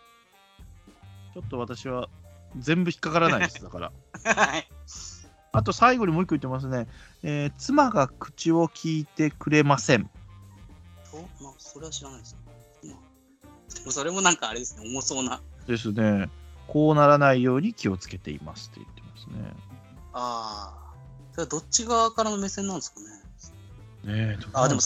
[1.31, 2.09] いちょっと私は
[2.57, 3.91] 全部引っかからないです、だから。
[4.35, 4.67] はい
[5.53, 6.87] あと最後にもう一個言ってますね。
[7.23, 10.09] えー妻が口を聞いてくれません。
[11.11, 12.35] とまあそれは知らないです
[12.83, 16.29] ねそれもなんかあれですね重そうなですね。
[16.67, 19.53] こうならないように気をつけていますって言ってますね。
[20.13, 20.73] あ
[21.37, 23.05] あどっち側からの目線なんですかね。
[24.03, 24.81] ねえ、あでも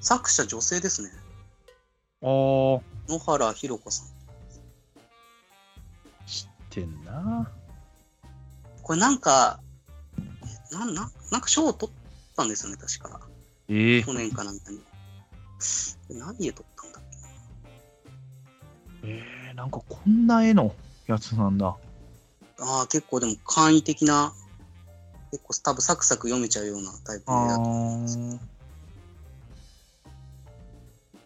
[0.00, 1.10] 作者女性ですね。
[2.22, 2.80] あー。
[3.08, 4.06] 野原ひろ子さん。
[6.26, 7.50] 知ってんな。
[8.82, 9.60] これなんか
[10.18, 13.20] えなんなんなんか賞を取ったんですよね確か。
[13.68, 14.80] ええ去年かなんかに。
[16.10, 17.02] 何で取ったんだっ
[19.02, 20.74] けえー、なんかこんな絵の
[21.06, 21.76] やつなんだ。
[22.60, 24.32] ああ、結構でも簡易的な、
[25.30, 28.18] 結構多分サクサク読めちゃうようなタイプだと思うんです。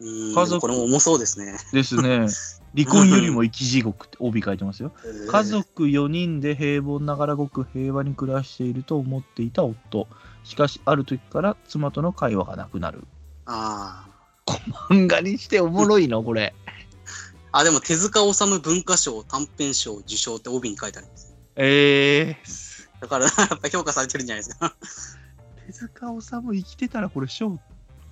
[0.00, 1.58] うーん、家族これも重そうですね。
[1.72, 2.28] ですね。
[2.76, 4.92] 離婚よりも生き地獄って帯書いてますよ。
[5.30, 10.06] 家族4人で平凡ながらごく平和に暮らしていると思っていた夫。
[10.44, 13.06] しかし、ある時から妻との会話がなくなる。
[13.46, 14.06] あ
[14.90, 16.22] 漫画にしておもろいの？
[16.22, 16.54] これ。
[17.58, 17.60] あ。
[17.60, 21.34] あ、でも手塚治虫文化賞短編賞受賞って帯に書いてあります。
[21.56, 24.74] えー、だからやっぱ評価されてるんじゃないですか。
[25.66, 27.58] 手塚治虫生きてたらこれ賞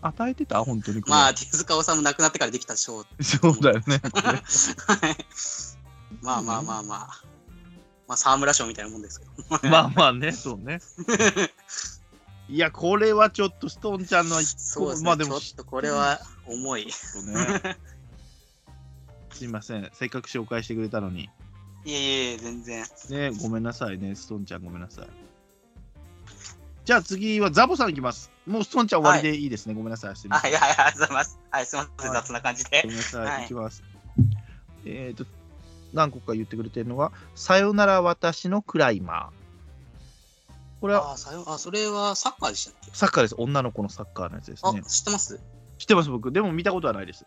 [0.02, 0.62] 与えてた？
[0.64, 1.02] 本当に。
[1.06, 3.04] まあ、手塚治虫亡くなってからできた賞。
[3.20, 4.00] そうだよね。
[4.12, 4.42] はい
[6.22, 7.22] まあまあまあまあ。
[8.09, 9.70] まあ、沢村賞みたいなもんですけど。
[9.70, 10.80] まあまあね、そうね。
[12.48, 15.06] いや、これはちょっとストーンちゃんの一そうですね。
[15.06, 16.87] まあでもちょっとこれは重い。
[17.14, 17.76] 個ね。
[19.37, 19.88] すいません。
[19.92, 21.29] せっかく紹介してくれたのに。
[21.85, 22.85] いえいえ、全然。
[23.11, 25.09] ね、ごめんなさいね、ストーンちゃんごめんなさい。
[26.85, 28.31] じゃあ次はザボさんいきます。
[28.46, 29.75] もうストーンちゃん終わりでいいですね。
[29.75, 30.16] ごめんなさい。
[30.16, 30.53] すいません。
[30.53, 31.38] はいはい、ありがとうございます。
[31.51, 32.88] はい、すみません、はい雑な感じでご。
[32.88, 33.27] めんなさい。
[33.27, 33.83] はいいきます。
[34.85, 35.27] えっ、と、
[35.92, 40.51] 何個か言ってくれてるのが、さよなら私のクライマー。
[40.81, 42.90] これはああ、さよあ、それはサッカーでしたっけ？
[42.92, 43.35] サッカーです。
[43.37, 44.83] 女の子のサッカーのやつですあ、ね。
[44.83, 45.40] 知ってます？
[45.79, 46.33] 知ってます、僕。
[46.33, 47.27] でも見たことはないです。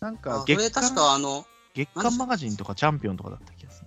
[0.00, 3.86] なんあかそれ確かあの、月刊マガジンとかチャンピオンとかだった気がする。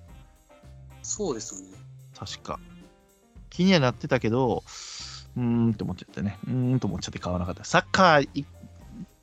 [1.04, 1.78] そうですよね。
[2.18, 2.60] 確か。
[3.50, 4.64] 気にはなってたけど、
[5.38, 6.38] うーんって思っちゃってね。
[6.48, 7.64] うーんと思っちゃって買わなかった。
[7.64, 8.46] サッカーい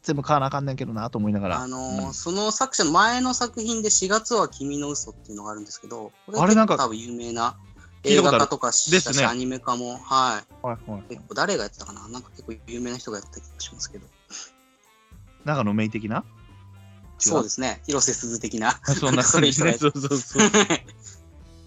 [0.03, 1.61] 全部買わなあかんねんけどなと思いながら。
[1.61, 7.57] あのーうんその作者の前の作品で4月は君の嘘っていうのがあるんですけど、これあれなんか多分有名な
[8.05, 10.67] 映画化とかしたし、ねアニメ化も、はい。
[10.67, 12.09] はいはい結構誰がやってたかな？
[12.09, 14.07] なんか結構有名な人がやってた気がしますけど。
[15.45, 16.25] 長野メイ的な？
[17.19, 17.81] そうですね。
[17.87, 18.81] 広瀬すず的な。
[18.85, 20.51] そんなそういう人がやっそうそうそう。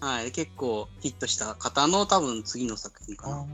[0.00, 0.32] はい。
[0.32, 3.46] 結構ヒットした方の多分次の作品かな。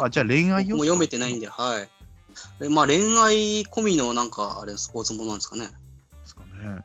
[0.00, 1.88] あ、じゃあ恋愛要素僕も読めてないんで、はい。
[2.60, 5.66] でまあ恋愛込みのなんかあれスポーツものなんですかね。
[5.66, 5.72] で
[6.26, 6.82] すかね。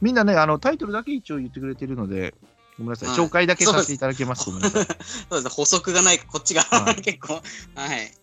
[0.00, 2.34] みんなね、あのタイトルだけ一応言ってくれてるので、
[2.78, 4.44] ごめんなさい、はい紹介だけさせていただけます。
[4.44, 5.50] そうですね。
[5.50, 7.42] 補足がない、こっちが、はい 結構。
[7.74, 8.14] はい。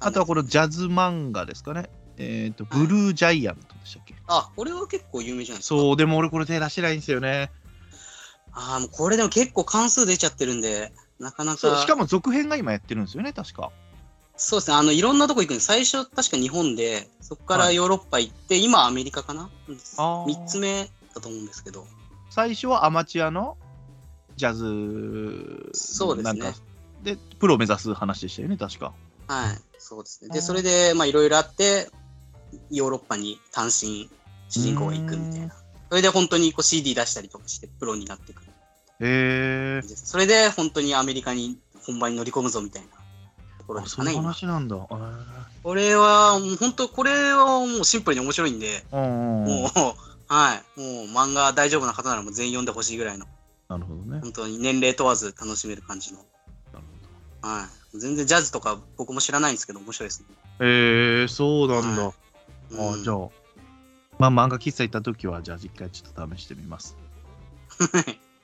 [0.00, 1.88] あとはこのジャズ漫画ですかね。
[2.16, 5.76] えっ、と、ブルージャイアントでしたっけ、あ、これは結構有名じゃないですか。
[5.76, 7.50] そう、でも俺これ手出してないんですよね。
[8.52, 11.58] ああ、もうこれでも結構関数出ちゃってるんで、なかなか。
[11.58, 13.70] そう、しかも続編が今やってるんですよね、確か。
[14.36, 14.76] そうですね。
[14.76, 15.66] あの、いろんなとこ行くんです。
[15.66, 19.50] 最初、確か日本で、そこからヨーロッパ行って、今アメリカかな？
[19.98, 21.86] あー ?3 つ目だと思うんですけど。
[22.30, 23.56] 最初はアマチュアの
[24.36, 26.58] ジャズそうですねなんか
[27.02, 28.94] でプロを目指す話でしたよね確か
[29.26, 30.30] はい、そうですね。
[30.30, 31.90] で、それで、まあ、いろいろあって、
[32.70, 34.08] ヨーロッパに単身、
[34.50, 35.54] 主人公が行くみたいな。
[35.88, 38.42] それで本当にこう CD 出したりとかして、プロになっていく。
[38.42, 42.88] へえそれで本当にアメリカに本番に乗り込むぞみたいな。
[43.58, 44.32] ところですかね、そういう今。
[44.32, 44.76] 話なんだ。
[44.76, 44.88] へ
[45.62, 49.62] これは、もう本当、これはもうシンプルに面白いんで、ーうんうんうん。
[49.62, 49.70] もう、
[50.32, 53.26] はい、もう漫画大丈夫な方ならもう全員読んでほしいぐらいの、
[53.68, 54.20] なるほどね。
[54.20, 56.18] 本当に年齢問わず楽しめる感じの。
[56.72, 56.84] なる
[57.42, 57.98] はい。
[57.98, 60.26] 全然ジャズとか僕も知らないんですけど、面白いですね。
[60.58, 62.14] ほどへえそうなんだ、はい。
[62.70, 63.00] うん。
[63.00, 63.16] あじゃあ
[64.20, 66.94] まあ漫画喫茶行った時はじゃあ一回ちょっと試してみます。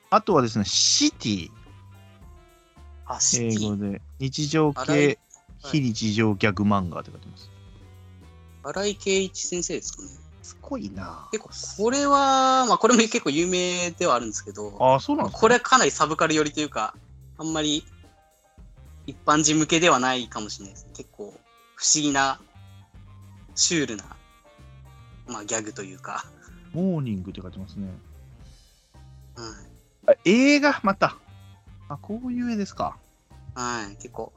[0.09, 1.51] あとはですねシティ。
[3.05, 3.67] あ、シティ。
[3.67, 4.01] 英語で。
[4.19, 5.19] 日常系
[5.63, 7.51] 非日常ギャグ漫画って書いてます。
[8.63, 10.09] 荒井圭一先生ですかね。
[10.43, 11.29] すごいな。
[11.31, 11.45] 結
[11.77, 16.95] 構、これは、まあ、これも結構有名ではあるんですけど、ああそうなんですかこれはかなりサブカル寄りというか、
[17.37, 17.85] あんまり
[19.07, 20.87] 一般人向けではないかもしれないです。
[20.95, 21.35] 結構、
[21.75, 22.41] 不思議な、
[23.55, 24.16] シュールな、
[25.27, 26.25] まあ、ギャグというか、
[26.73, 27.89] モーニングって書いてますね。
[29.37, 29.45] うん。
[30.09, 30.81] あ映画？
[30.83, 31.17] また。
[31.89, 32.97] あこういう絵ですか。
[33.55, 34.33] はい、結構、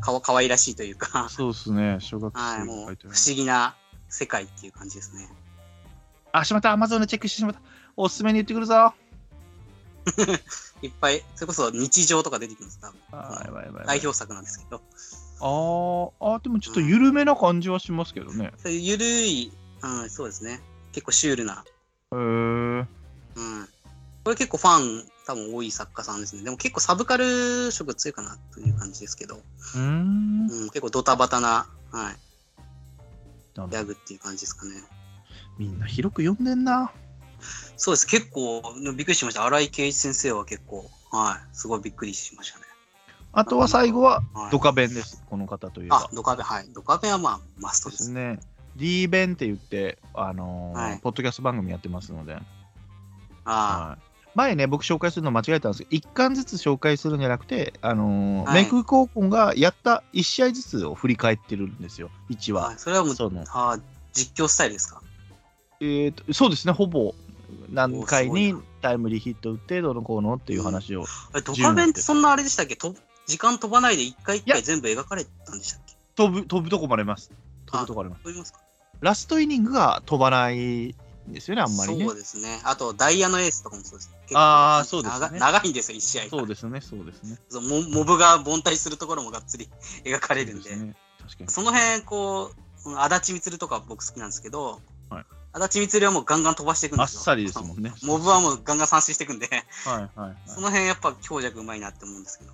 [0.00, 1.98] かわかわいらしいというか、そうですね。
[2.00, 3.74] 小学はい、生もう、不思議な
[4.08, 5.28] 世界っていう感じですね。
[6.32, 6.72] あしまった。
[6.72, 7.60] アマゾンでチェックしてしまった。
[7.96, 8.94] おすすめに言ってくるぞ。
[10.82, 12.78] いっぱい、それこそ日常とか出てきます。
[12.80, 13.00] 多分。
[13.86, 14.80] 代表作なんですけど、
[15.42, 19.52] あーあーでもちょっと緩めな感じはしますけどねそういうゆるい、
[19.82, 20.60] うん、そうですね。
[20.92, 21.64] 結構シュールな。
[22.12, 22.86] へえうん。
[24.24, 26.44] これ結構ファン多分多い作家さんですね。
[26.44, 32.16] でも結構サブカル色強いかなという感じですけど、うーんうん、結構ドタバタな、はい、
[33.54, 34.72] ギャグっていう感じですかね。
[35.58, 36.92] みんな広く読んでんな
[37.76, 38.06] そうです。
[38.06, 38.62] 結構
[38.96, 39.44] びっくりしました。
[39.44, 42.64] 荒井圭一先生は結構、はい、すごいびっくりしましたね。
[43.34, 45.22] あとは最後ははい、ドカベンです。
[45.28, 45.96] この方といえば。
[45.96, 46.66] あ、ドカベン、はい。
[46.72, 48.10] ドカベンはまあマストでですす。
[48.10, 48.38] ね
[48.76, 50.98] D 弁って言ってあのーはい。
[51.00, 52.36] ポッドキャスト番組やってますので。
[53.44, 53.50] あ
[53.96, 54.02] はい。
[54.34, 58.64] 前ね、僕紹介するの間違えたんですけど、1巻ずつ紹介するんじゃなくて、あのーはい。
[58.64, 62.66] メク高校がやった1試合ずつを振り返ってるんですよ、1あ、話。
[62.68, 63.78] はい、それはもう、そのあ
[64.12, 65.02] 実況スタイルですか？
[65.80, 67.14] えーとそうですね、ほぼ
[67.70, 71.04] 何回にタイムリーヒット打って、どうのこうのっていう話を、
[71.36, 72.76] えドカベンってそんなあれでしたっけ？
[72.76, 72.94] と
[73.26, 75.94] 時間飛ばないで一回一回全部描かれたんでしたっけ？
[76.16, 77.30] 飛ぶ飛ぶとこもあります。
[77.66, 78.28] 飛ぶとこあります。
[78.28, 78.60] ますか？
[79.00, 80.94] ラストイニングが飛ばないん
[81.28, 82.14] ですよね、あんまりねそう。
[82.16, 82.60] ですね。
[82.64, 86.30] あと、ダイヤのエースとかもそうですあーそうですね長長いんですよ、一試合が。
[86.30, 87.38] そうですね、そうですね。
[87.48, 89.68] そうモモブが凡退するところもがっつり
[90.04, 91.50] 描かれるんで、ね確かに。
[91.50, 92.52] その辺、こ
[92.84, 97.20] う、うん足立満とか僕好きなんですけど、はい足立満はもうガンガン飛ばしていくんですよ。
[97.20, 99.48] あっさりですもんねモブはもうガンガン三振していくんで、
[99.84, 100.36] はいはいはい。
[100.46, 102.52] その辺やっぱ強弱うまいなって思うんですけど。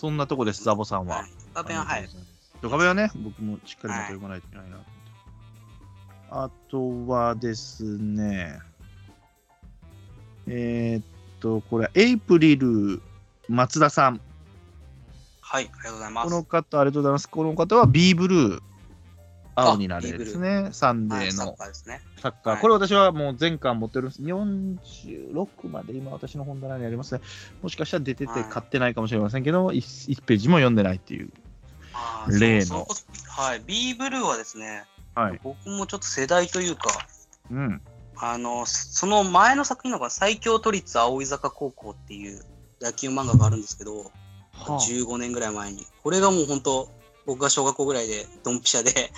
[0.00, 1.16] そんなとこです、ザボさんは。
[1.16, 1.30] はい。
[1.54, 2.08] ドカベンははい。
[2.62, 4.82] ドカベンはね、僕もしっかりまた読まないといけないなと
[6.30, 7.04] 思って。
[7.06, 8.60] あとはですね、
[10.46, 11.04] えーっ
[11.40, 13.02] と、これ、エイプリル
[13.50, 14.22] 松田さん。
[15.42, 16.24] はい、ありがとうございます。
[16.24, 17.28] この方、ありがとうございます。
[17.28, 18.62] この方は B ブルー、
[19.62, 22.00] 青になれですね、サンデーのカーですね。
[22.20, 22.52] サッカー。
[22.54, 24.22] はいこれ私はもう全巻持ってるんです。
[24.22, 27.20] 46まで今私の本棚にありますね。
[27.62, 31.30] もしかしたら出ててはい買ってないかもしれませんけども、1, ページも読んでないっていう。
[31.92, 32.86] あ例の
[33.28, 35.40] はい、B ブルーはですね、はい。
[35.42, 36.90] 僕もちょっと世代というか、
[37.50, 37.80] うん。
[38.16, 42.42] あの、その前の作品のが最強都立葵坂高校っていう
[42.80, 44.10] 野球漫画があるんですけど、は
[44.52, 45.86] あ、15年ぐらい前に。
[46.02, 46.88] これがもう本当、
[47.26, 49.10] 僕が小学校ぐらいでドンピシャで、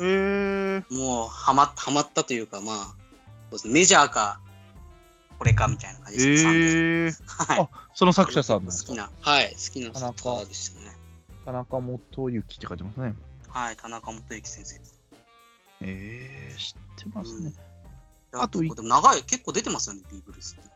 [0.00, 2.92] えー、もうハマハマったというか、まあ、そ
[3.48, 4.40] うですね、メジャーか、
[5.38, 6.50] これかみたいな感じですね。
[6.50, 7.12] えー、
[7.54, 7.60] はい。
[7.60, 8.88] あその作者さんなんですか？
[8.88, 10.96] 好きな、はい、好きな田中方でしたね。
[11.44, 13.14] 田中元幸って書いてますね。
[13.48, 14.80] はい、田中元幸先生。
[15.82, 17.52] えー、知ってますね。
[18.32, 20.70] うん、あといでも長い、結構出てますよね、ビーブルースって。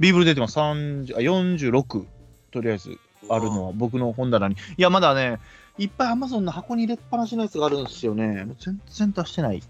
[0.00, 0.58] ビーブル出てます。
[0.58, 2.04] 30あ46、
[2.50, 4.56] とりあえずあるのは僕の本棚に。
[4.76, 5.38] いや、まだね、
[5.78, 8.44] いっぱい Amazon の箱に入れっぱなしのやつがあるんですよね。
[8.44, 9.62] もう全然出してない。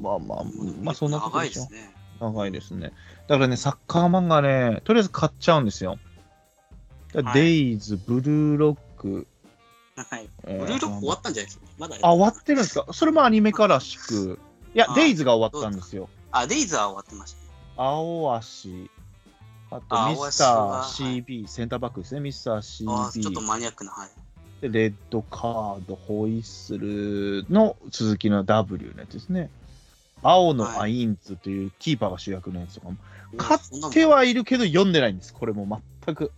[0.00, 1.72] まあまあ、うんまあそんなとこでしょ長いです。
[1.72, 1.94] ね。
[2.20, 2.92] 長いですね。
[3.28, 5.98] だからね、サッカー漫画ね、とりあえず買っちゃうんですよ。
[7.32, 9.26] デイズ、ブルーロック、
[9.94, 10.28] はい。
[10.46, 11.66] えブルーロック終わったんじゃないですか？
[11.78, 12.86] まだあ、終わってるんですか？
[12.92, 14.40] それもアニメ化らしく。
[14.74, 16.08] いやあ、デイズが終わったんですよ。
[16.32, 17.44] あ、デイズは終わってましたね。
[17.76, 18.90] 青足、
[19.70, 24.10] あとあミスター CB、センターバックですね、ミスターあーちょっと CB、マニアックな、はい。
[24.68, 29.50] でレッドカード、ホイッスルの続きの W のやつですね。
[30.22, 32.96] 青のアインツというキーパーが主役のやつとかも、
[33.36, 35.34] 買そんなもん手はいるけど読んでないんです。
[35.34, 36.32] これも全く。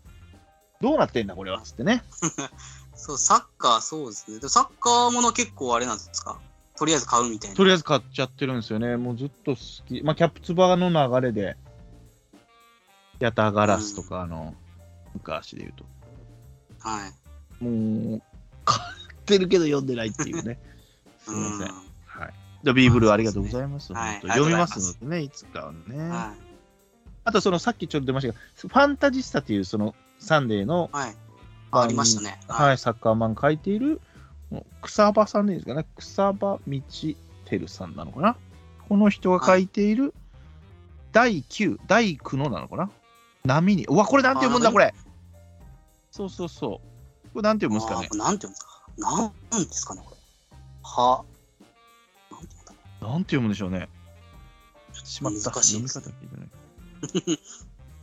[0.80, 1.60] どうなってんだ、これは。
[1.62, 2.02] つってね。
[2.96, 4.40] そう、サッカー、そうですね。
[4.40, 6.40] でサッカーもの結構あれなんですか？
[6.76, 7.56] とりあえず買うみたいな。
[7.56, 8.96] とりあえず買っちゃってるんですよね。
[8.96, 10.02] もうずっと好き。
[10.02, 11.56] まあ、キャプツバの流れで、
[13.20, 14.54] ヤタガラスとか、あの、
[15.14, 15.84] 昔で言うと。
[16.80, 17.14] はい。
[17.61, 18.23] もう、
[18.64, 20.59] 買ってるけど読んでないっていうね。
[21.25, 21.69] すみません。
[21.69, 21.73] う
[22.07, 22.35] はい。
[22.62, 23.92] じゃあ、ビーブルーありがとうございます。
[23.92, 25.97] はい読みますのでね、いつかはね。
[25.97, 26.11] ん。
[26.11, 26.35] は
[27.25, 30.97] あと、そのさっきちょっと出ましたが、ファンタジスタっていう、そのサンデーの、い。
[30.97, 31.16] はい。
[31.73, 32.38] あありましたね。
[32.49, 34.01] はい、サッカーマン書いている、
[34.83, 36.83] 草場さんでいいですかね、草場道
[37.45, 38.37] 照さんなのかな。
[38.88, 40.14] この人が書いている、
[41.12, 42.90] 第9、第9のなのかな。
[43.45, 44.95] 波に、うわ、これなんて読むんだ、あこれ。
[46.11, 46.86] そうそうそう。
[47.37, 48.09] これなんて読むんですかね？
[48.18, 48.72] なんていうんですか？
[49.53, 50.16] なんですかね、これ。
[50.83, 51.25] は。
[53.03, 53.90] なんて読むんでしょうね。
[54.94, 55.51] しまった。
[55.51, 56.01] 難しいです。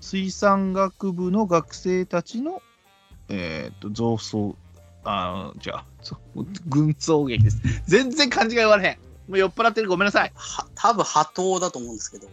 [0.02, 2.62] 水産学部の学生たちの、
[3.30, 4.56] えっ、と、増走、
[5.04, 5.86] あーじゃあ、
[6.68, 7.58] 軍曹劇です。
[7.88, 8.98] 全然漢字が言われへん。
[9.28, 10.32] もう酔っ払ってるごめんなさい。
[10.36, 12.28] は多分波頭だと思うんですけど、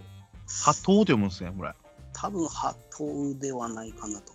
[0.47, 1.73] 波頭って読むんですね、これ。
[2.13, 4.35] 多分波頭ではないかなと。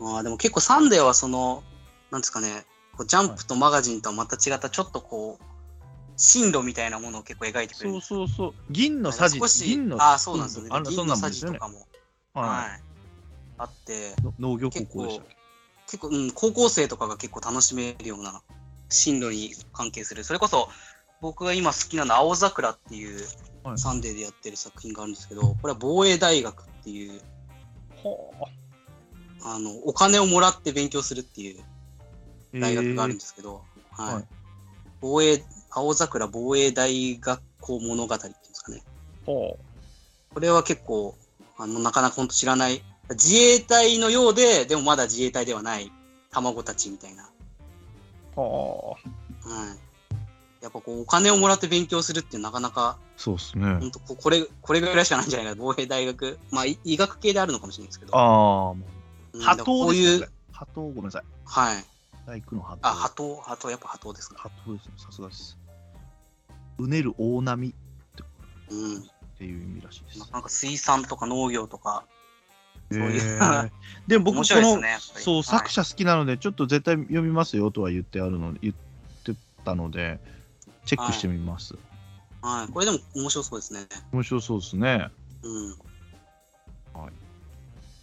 [0.00, 1.62] ああ、でも結構サンデーはその、
[2.10, 2.64] なんですかね、
[2.96, 5.44] こうジャンプとマガジンとはまた違った、ちょっとこう、
[6.16, 8.00] 進路みたいなものを結構描いてくれる。
[8.00, 8.54] そうそうそう。
[8.70, 10.70] 銀のさじ銀のああ、そうなんですよね。
[10.88, 11.56] 銀のさんもんですよね。
[11.56, 11.86] じとかも、
[12.34, 12.82] ははい。
[13.58, 15.24] あって、農業高校でした
[15.86, 18.42] 結構、うん、高校生とかが結構楽しめるような
[18.88, 20.24] 進路に関係する。
[20.24, 20.68] それこそ、
[21.20, 23.26] 僕が今好きなのは青桜っていう
[23.62, 27.20] はいサンデーでやってる作品があるんですけど、これは防衛大学っていう、
[28.02, 28.32] ほ
[29.42, 31.62] あの、お金をもらって勉強するっていう
[32.52, 34.14] う大学があるんえですけど、はい。
[34.14, 34.24] はい
[35.00, 38.82] 防衛、青桜防衛大学校物語っていうんですかね。
[39.22, 39.58] ーほ
[40.34, 41.16] これは結構、
[41.56, 45.90] あの、なかなか本当知らない、自衛隊のようで、でもまだ自衛隊ではない
[46.30, 47.24] 卵たちみたいな。
[47.24, 47.26] う
[48.36, 48.96] ほ
[49.44, 49.78] うはい。
[50.62, 53.66] やっぱこう、お金をもらって勉強するってなかなか、そうですね。
[53.80, 55.62] 本当ここれ、これぐらいしかないんじゃないかな。
[55.62, 56.38] 防衛大学。
[56.50, 58.16] まあ、い医学系であるのかもしれないですけど。
[58.16, 58.84] ああ、うん
[59.32, 60.10] 波だからこう頭ですね。
[60.10, 61.22] いう、波頭、ごめんなさい。
[61.44, 61.84] はい。
[62.26, 62.88] 大工の波頭。
[62.88, 64.36] あ、波頭、波頭、やっぱ波頭ですか。
[64.36, 64.92] 波頭ですね。
[64.96, 65.58] さすがです。
[66.78, 67.72] うねる大波っ
[68.70, 69.02] うん。
[69.38, 70.32] ていう意味らしいです。
[70.32, 72.04] なんか水産とか農業とか、
[72.92, 73.70] そういう
[74.06, 74.98] でも僕この、ね。
[75.00, 78.74] そう、はい作者好きなので、ちょっと絶対読みますよとは言ってあるの言っ
[79.24, 80.20] てたので、
[80.84, 81.74] チェックしてみます。
[82.42, 82.72] はい。
[82.72, 83.86] これでも面白そうですね。
[84.12, 85.10] 面白そうですね。
[85.42, 85.76] うん。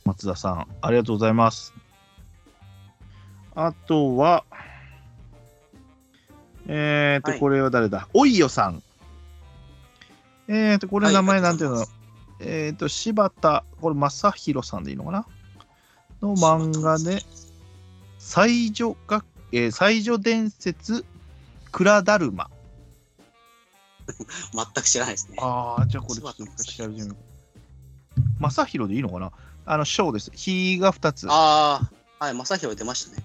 [0.08, 1.74] 松田さん、ありがとうございます。
[3.56, 4.46] あとは、
[6.66, 8.08] えっ、と、はいこれは誰だ？
[8.14, 8.82] おいよさん。
[10.48, 11.98] えっ、と、これはい名前なんていうの、ありがと
[12.40, 15.26] えっ、と、柴田、これ正弘さんでいいのかな？
[16.22, 17.22] の漫画で、
[18.18, 21.06] 最女学、えー、最女伝説、
[21.74, 22.50] 蔵だるま。
[24.56, 25.38] 全く知らないですね。
[25.42, 27.18] ああ、じゃあこれちょっと一回調べてみよう。
[28.40, 29.32] 正弘でいいのかな？
[29.70, 30.32] あの、章です。
[30.34, 31.28] 日が2つ。
[31.30, 32.34] あ、ああ、はい。
[32.34, 33.24] 正宏出ましたね。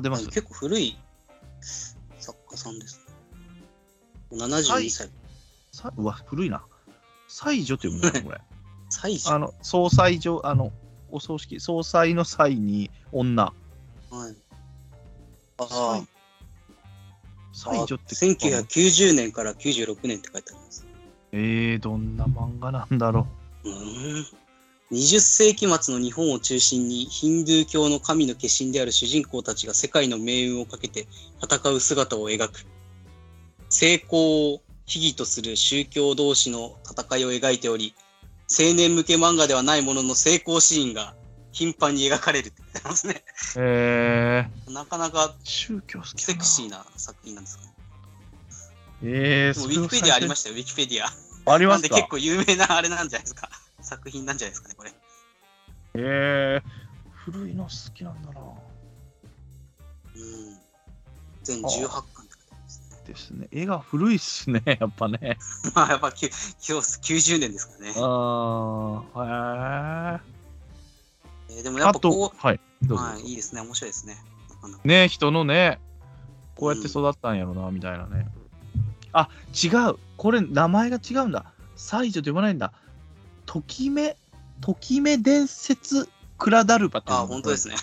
[0.00, 0.26] 出ます。
[0.26, 0.96] 結構古い
[1.60, 3.00] 作家さんです
[4.32, 4.38] ね。
[4.38, 5.10] 72歳。
[5.72, 6.62] さうわ、古いな。
[7.26, 8.40] 祭女って読むんだこれ。
[8.88, 10.72] 祭司あの、総裁女、あの、
[11.10, 13.44] お葬式、総裁の際に女。
[13.44, 13.50] は
[14.30, 14.36] い。
[15.58, 16.02] ああ、
[17.52, 18.14] 祭女って。
[18.14, 20.86] 1990年から96年って書いてあります。
[21.32, 23.26] えー、どんな漫画なんだろ
[23.64, 24.39] うーん。
[24.92, 31.06] 20世紀末の日本を中心にヒンドゥー教の神の化身である主人公たちが世界の命運をかけて
[31.40, 32.66] 戦う姿を描く。
[33.68, 37.94] 成功を秘義とする宗教同士の戦いを描いており、
[38.50, 41.14] 青年向け漫画ではないものの成功シーンが
[41.52, 43.14] 頻繁に描かれるって言ってますね。
[43.14, 43.58] う。
[43.58, 47.74] えー、なかなか宗教セなクシーな作品なんですかね。
[49.04, 51.06] えー、ウィキペディアありまししたよ、ウィキペディア。
[51.44, 51.52] た。
[51.52, 53.48] ありなんでますか結構有名なあれなんじゃないですか。
[53.90, 54.92] 作品なんじゃないですかね、これ。
[55.94, 56.70] えー、
[57.10, 58.40] 古いの好きなんだな。
[58.40, 58.46] うん。
[61.42, 61.98] 全18巻って書い
[62.52, 63.02] ますね。
[63.04, 63.48] ですね。
[63.50, 65.38] 絵が古いっすね、 やっぱね。
[65.74, 66.30] まあやっぱきゅ
[66.60, 67.94] きょ90年ですからね。
[67.96, 70.20] あー、
[71.52, 71.80] へえーでもー。
[71.82, 73.04] あやっぱこ、とはい、どう、うぞ。
[73.04, 73.60] はい、いいですね。
[73.62, 74.22] 面白いですね。
[74.84, 75.80] ね人のね、
[76.54, 78.28] こうやって育ったんやろな、みたいなね。
[79.12, 79.96] あ、違う。
[80.16, 81.52] これ、名前が違うんだ。
[81.74, 82.72] 西女と呼ばないんだ。
[83.52, 84.16] ときめ、
[84.60, 87.74] ときめ伝説、クラダルバあ、本当ですね。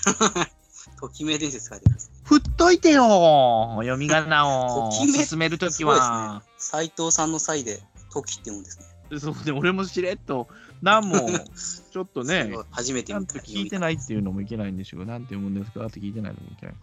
[0.98, 2.10] ときめ伝説書いてます。
[2.24, 6.50] 振っといてよ読み仮名をときめ進めるときはね。。
[6.58, 9.20] 斎藤さんの際で、時って言うんですね。
[9.20, 10.48] そうね、俺もしれっと、
[10.82, 11.28] 何も、
[11.92, 13.34] ちょっとね初めて見た。
[13.34, 16.76] と聞いてないっていうのもいけないんでしょうが、なんて読むんですかって聞いてないのもいけない。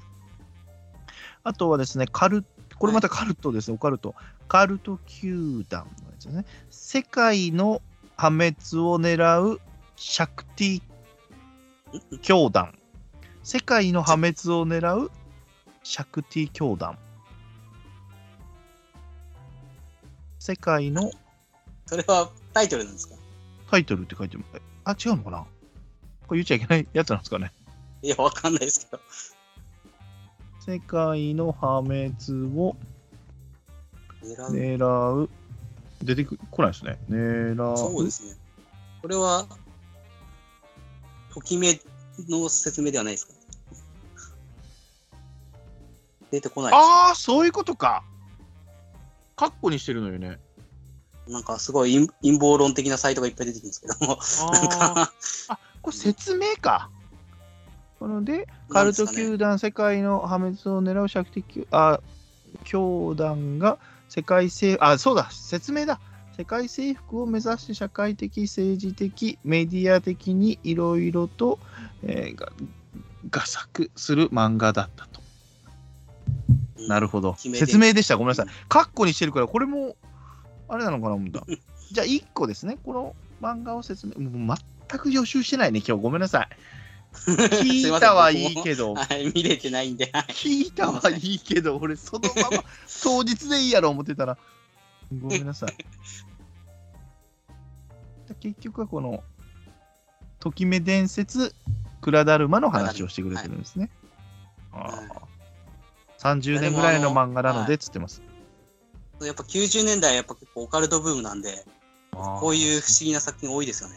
[1.42, 2.44] あとはですね、カル
[2.78, 4.14] これまたカルトですね、オカルト。
[4.46, 6.44] カルト球団のやつですね。
[6.68, 7.80] 世界の
[8.16, 9.60] 破滅を狙う
[9.96, 10.82] シャクティ
[12.22, 12.76] 教団。
[13.42, 15.10] 世界の破滅を狙う
[15.82, 16.98] シャクティ教団。
[20.38, 21.10] 世界の
[21.86, 23.14] それはタイトルなんですか？
[23.70, 24.44] タイトルって書いてる。
[24.84, 25.46] あ、違うのかな？
[26.26, 27.52] これ言っちゃいけないやつなんですかね？
[28.02, 29.02] いや、わかんないですけど。
[30.60, 32.12] 世界の破滅
[32.56, 32.76] を
[34.22, 35.30] 狙う。
[36.02, 36.98] 出てく来ないですね。
[37.08, 37.76] 狙う？
[37.76, 38.36] そうですね。
[39.02, 39.46] これは、
[41.32, 41.80] ときめ
[42.28, 43.34] の説明ではないですか？
[46.30, 48.02] 出てこないああ、そういうことか。
[49.36, 50.38] カッコにしてるのよね。
[51.28, 54.18] なんかすごい陰陰謀論的なサイトがいっぱい出てくるんですけども、
[54.52, 55.12] なんあか、
[55.48, 56.90] あ、これ説明か。
[58.00, 62.00] なので、カルト球団、世界の破滅を狙うシャクティ球あ
[62.64, 63.78] 教団が
[64.14, 65.98] 世界征あ、そうだ、説明だ。
[66.36, 71.58] 世界征服を目指して社会的、政治的、メディア的にいろいろと、
[72.04, 72.52] えーが
[73.28, 75.20] 画策する漫画だったと。
[76.86, 77.34] なるほど。
[77.34, 78.16] 説明でした。
[78.16, 78.46] ごめんなさい。
[78.68, 79.96] カッコにしてるから、これも、
[80.68, 81.44] あれなのかな、思った。
[81.90, 82.78] じゃあ、1個ですね。
[82.84, 84.30] この漫画を説明。
[84.30, 84.56] もう
[84.88, 86.02] 全く予習してないね、今日。
[86.04, 86.48] ごめんなさい。
[87.14, 90.22] 聞いたはいいけど、 はい、見れてないんで、はい。
[90.28, 92.64] 聞いたはいいけど、俺、そのまま
[93.02, 94.36] 当日でいいやろ思ってたら、
[95.20, 95.76] ごめんなさい。
[98.40, 99.22] 結局はこの、
[100.40, 101.54] ときめ伝説、
[102.00, 103.90] 倉だるまの話をしてくれてるんですね。
[104.72, 105.08] あはい。
[105.10, 105.22] あ
[106.18, 108.22] 30年ぐらいの漫画なので、つってます。
[109.20, 111.64] やっぱ90年代やっぱ結構オカルトブームなんで、
[112.12, 113.96] こういう不思議な作品多いですよね。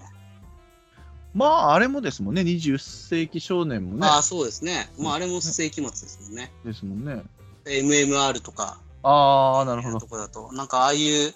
[1.38, 4.90] まあ、あれもですもんね、20世紀少年もね、ああ、そうですね。
[4.98, 6.52] まああれも世紀末ですもんね。
[6.66, 7.22] ですもんね。
[7.66, 10.08] MMR とか、ああ、なるほどと。
[10.08, 11.36] こだと、なんかああいう、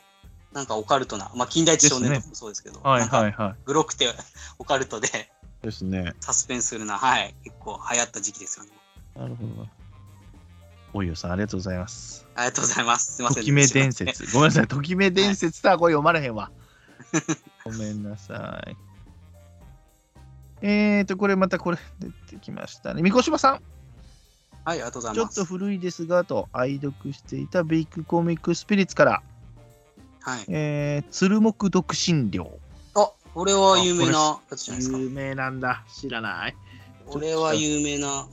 [0.54, 4.08] なんかオカルトな、まあ近代一少年とかもそうですけど、はいはいはグロくて
[4.58, 5.12] オカルトでい。
[5.64, 6.16] ですね。
[6.20, 8.72] サスペンスルな、はい、結構流行った時期ですよね。
[9.16, 9.68] なるほど。
[10.94, 12.26] おいよさん、ありがとうございます。
[12.34, 13.18] ありがとうございます。
[13.18, 13.44] すいません。
[13.44, 14.26] ときめ伝説。
[14.34, 16.50] ごめんなさい、ときめ伝説さ、これ読まれへんわ。
[17.64, 18.76] ごめんなさい。
[20.62, 23.02] えーと、これまたこれ出てきましたね。
[23.02, 23.62] 三越さん、はい、
[24.66, 25.36] ありがとうございます。
[25.36, 29.24] ちょっと古いですが、と愛読していたビッグコミックスピリッツから、
[30.22, 30.46] はい。
[30.50, 32.60] えー、鶴木独身寮。
[32.94, 34.98] あ、これは有名なやつじゃないですか。
[35.00, 35.84] 有名なんだ。
[35.88, 36.56] 知らない。
[37.08, 38.28] これは有名な。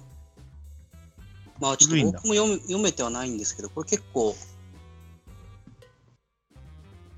[1.61, 4.37] まあちょっと僕も読め読めてはないんですけど、これ結構、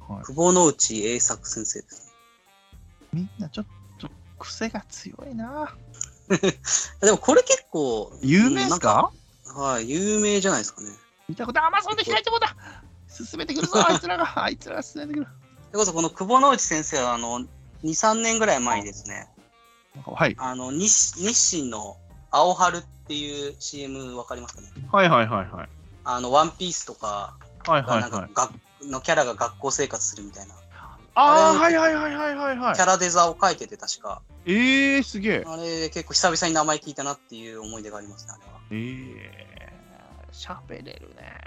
[0.08, 2.14] はい、久保之内栄作先生です。
[3.12, 3.79] みんなちょっと
[4.40, 5.72] 癖が強いな。
[7.00, 9.10] でもこれ結構、有名ですか？
[9.54, 10.88] はい、有名じゃないですかね。
[11.28, 12.54] 見たこと、あ、まそうで開いてもうた。
[13.08, 14.44] 進めてくるぞ、 あいつらが。
[14.44, 15.26] あいつらが進めてくる。
[15.26, 17.46] それこそこの久保之内先生は、あの、2、
[17.84, 19.28] 3年ぐらい前にですね、
[20.04, 20.36] はい。
[20.38, 21.96] あの、日日清の
[22.30, 24.68] 青春っていう CM わかりますかね？
[24.92, 25.68] はいはいはいはい。
[26.04, 27.34] あの、ワンピースとか
[27.66, 28.32] はいが、なんか、はいはい。
[28.34, 28.52] 学
[28.90, 30.54] のキャラが学校生活するみたいな、
[31.20, 32.80] ああ、はいはいはいはいはいはいキ。
[32.80, 35.44] ャラデザを書いてて確か、ええー、すげえ。
[35.46, 38.60] あれ結構久々に名前聞いたなっていう思い出がありますね、あれは。
[38.70, 41.40] ええー、喋れるね。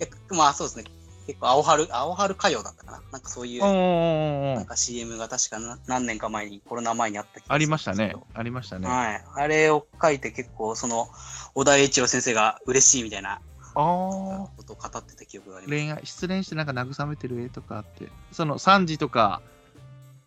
[0.00, 0.84] えまあそうですね。
[1.26, 3.02] 結構青春、青春歌謡だったかな。
[3.12, 8.14] なんかそういう、おなんか CM が確かな何年か前に、コロナ前にあったありましたね。
[8.34, 8.88] ありましたね。
[8.88, 9.24] あはい。
[9.34, 11.08] あれを書いて結構、その、
[11.54, 13.40] 小田栄一郎先生が嬉しいみたいな。
[13.74, 15.78] ことを語ってた記憶があります。
[15.78, 19.42] 恋愛、失恋してなんか慰めてる絵とかあって、その3時とか、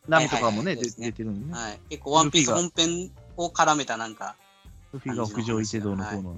[0.07, 1.53] ナムとかもね、出てるのね。
[1.53, 1.79] はい。
[1.89, 4.35] 結構、ワンピース本編を絡めたなんか、
[4.93, 6.35] ルフィが屋上の方の、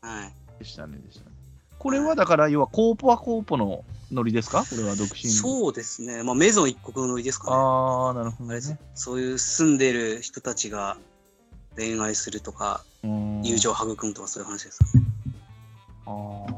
[0.00, 0.32] はい。
[0.58, 1.36] でしたね、でしたね。
[1.78, 4.64] これはだから、要はコーポはコーポのノリですか？
[4.68, 5.28] これは独身。
[5.30, 6.22] そうですね。
[6.22, 7.56] まあ、メゾン一国のノリですかね。
[7.56, 8.60] ああ、なるほどね。
[8.94, 10.96] そういう住んでる人たちが
[11.76, 15.06] 恋愛するとか、うん友情を育むとかそういう話ですよね。
[16.06, 16.52] ああ。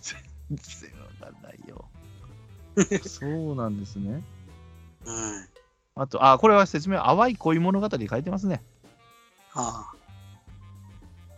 [0.00, 0.16] 全
[0.56, 1.84] 然わかんないよ。
[3.08, 4.22] そうなんですね。
[5.04, 5.82] はい。
[5.94, 8.62] あと、あ、これは説明、淡い恋物語で書いてますね。
[9.54, 9.92] あ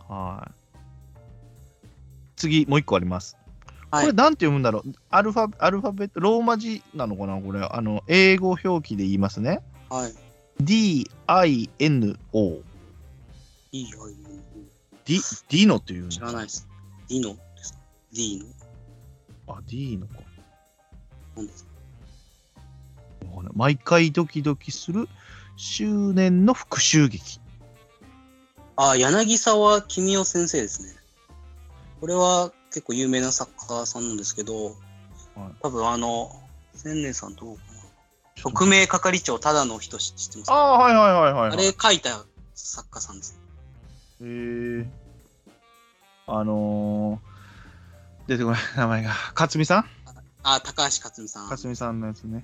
[0.07, 0.53] はい。
[2.37, 3.35] 次、もう一個あります。
[3.91, 3.97] あ。
[3.97, 4.15] はいこれ、。
[4.15, 4.93] なんて読むんだろう？
[5.09, 7.41] アルファ、アルファベット、ローマ字なのかな？
[7.41, 9.61] これ、あの、英語表記で言いますね。
[9.89, 10.13] はい。
[10.61, 12.61] D-I-N-O。
[13.71, 13.91] い
[15.07, 15.21] いよ、いいよ。
[15.49, 16.67] D、ディノっていうんです知らないです。
[17.09, 17.77] ディノです。
[18.13, 18.43] ディー
[19.47, 19.55] ノ。
[19.55, 20.13] あ、D のか。
[21.35, 21.69] 何ですか？
[23.53, 25.07] 毎回ドキドキする
[25.57, 27.39] 執念の復讐劇。
[28.77, 30.89] あ、柳沢君夫先生ですね。
[32.01, 34.75] これは結構有名な作家さんなんですけど、
[35.61, 36.41] 多分あの、
[36.73, 37.69] 千年さんどうかな。
[38.41, 40.53] 特命係長ただの人知ってますか？
[40.53, 41.51] ああ、はいはいはいはい、はい。
[41.53, 43.37] あれ書いた作家さんです。
[43.39, 43.44] へ
[44.21, 44.87] え。
[46.27, 49.11] あのー、出てこない名前が。
[49.35, 49.85] 勝美さん？
[50.43, 51.43] あ、高橋克実さん。
[51.43, 51.51] はい。
[51.51, 52.43] 勝美さんのやつね。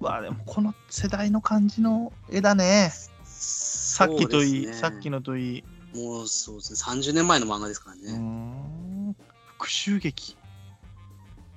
[0.00, 2.90] うわあでもこの世代の感じの絵だね。
[3.24, 5.64] さっきといい、そうですねさっきのといい。
[5.94, 7.00] もうそうですね。
[7.00, 8.18] 30年前の漫画ですからうーね。
[8.18, 9.16] ん。
[9.58, 10.36] 復讐劇。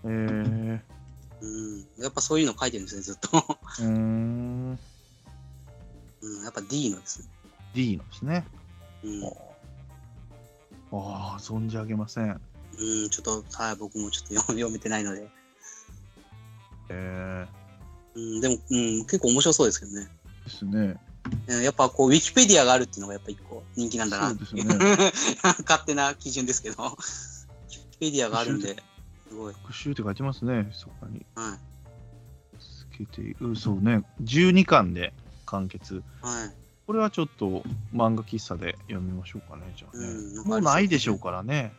[0.04, 0.80] えー、
[1.42, 1.88] うん。
[1.98, 3.30] やっぱそういうの書いてるんですね、ずっと。
[3.80, 4.80] うーん。
[6.22, 6.44] うん。
[6.44, 7.28] やっぱ D のですね。
[7.74, 8.46] D のですね。
[9.06, 9.24] うん。
[10.91, 12.41] ああ、存じ上げません。
[12.78, 15.30] うん、ちょっと、はい、僕もちょっと読 読めてないので。
[16.89, 17.45] え
[18.16, 20.08] うん、でも、うん、結構面白そうですけどね。
[20.41, 20.99] ー、ですね。
[21.49, 24.86] うんやっぱこう、ウィキペディアがあるっていうのがやっぱ一個人気なんだなっていうそうで
[25.66, 26.99] 勝手な基準ですけど、ウィ
[27.91, 28.76] キペディアがあるんで、
[29.28, 29.53] すごい。
[29.53, 31.26] 復讐って書いてますね、そこに。
[31.34, 32.60] はい。
[32.60, 34.03] つけて、うん、そうね。
[34.24, 35.14] 12巻で
[35.47, 36.03] 完結。
[36.22, 36.64] はい。
[36.88, 37.64] これはちょっと
[37.94, 40.06] 漫画喫茶で読みましょうかね、じゃあね。
[40.06, 41.74] うんもうないでしょうからね。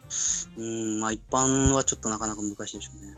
[0.57, 3.15] うん、まあ一般はちょっとなかなか難しいでしょうね。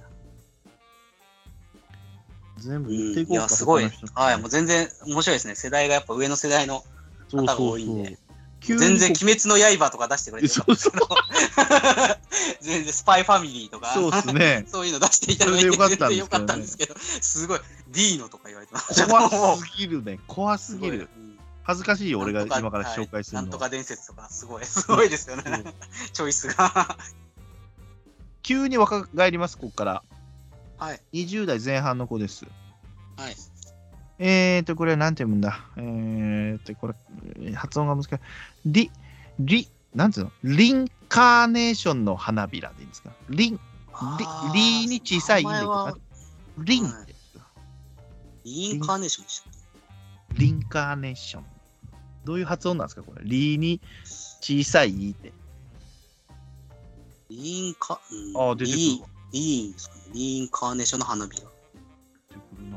[2.58, 4.20] 全部うん、言っていこうか、いや、すごい他の人。
[4.20, 5.54] はい、もう全然面白いですね。
[5.54, 6.84] 世代がやっぱ上の世代の
[7.28, 8.18] そう方がそうそう多いんで。。
[8.60, 10.92] 急に全然、こ鬼滅の刃とか出してくれてそうそう
[12.60, 14.66] 全然、スパイファミリーとか、そうですね。
[14.70, 17.60] そういうの出していただいて、それでよかったん全然よですけどね かったんですけど、すごい、
[17.90, 19.06] D のとか言われてました。
[19.06, 20.18] 怖すぎるね。
[20.26, 21.08] 怖すぎる。
[21.68, 23.42] うん恥ずかしいよ、俺が今から紹介するのは。
[23.42, 25.42] はいなんとか伝説とか、すごい、すごいですよね。
[26.14, 26.96] チョイスが。
[28.42, 30.02] 急に若返ります、ここから。
[30.78, 31.00] はい。
[31.12, 32.46] 20代前半の子です。
[33.18, 33.36] はい。
[34.18, 35.60] えーと、これは何て読むんだ？
[35.76, 36.94] えーと、これ、
[37.36, 38.18] えー発音が難しい。
[38.64, 38.90] リ、
[39.38, 40.32] リ、なんつうの？
[40.44, 43.10] リンカーネーションの花びらでいいんですか？
[43.28, 43.60] リン、
[43.92, 45.94] あーリに小さいリンは
[48.44, 49.52] いインカーネーションでしたっ
[50.32, 51.44] リンカーネーション。
[52.28, 53.02] どういう発音なんですか？
[53.02, 53.22] これ。
[53.24, 53.80] リに
[54.42, 55.32] 小さいって。
[57.28, 60.02] けリンカ、うん、あー出てくるリわリーンですかね。
[60.12, 61.42] リンカーネーションの花びら。
[61.42, 62.76] 出てくるな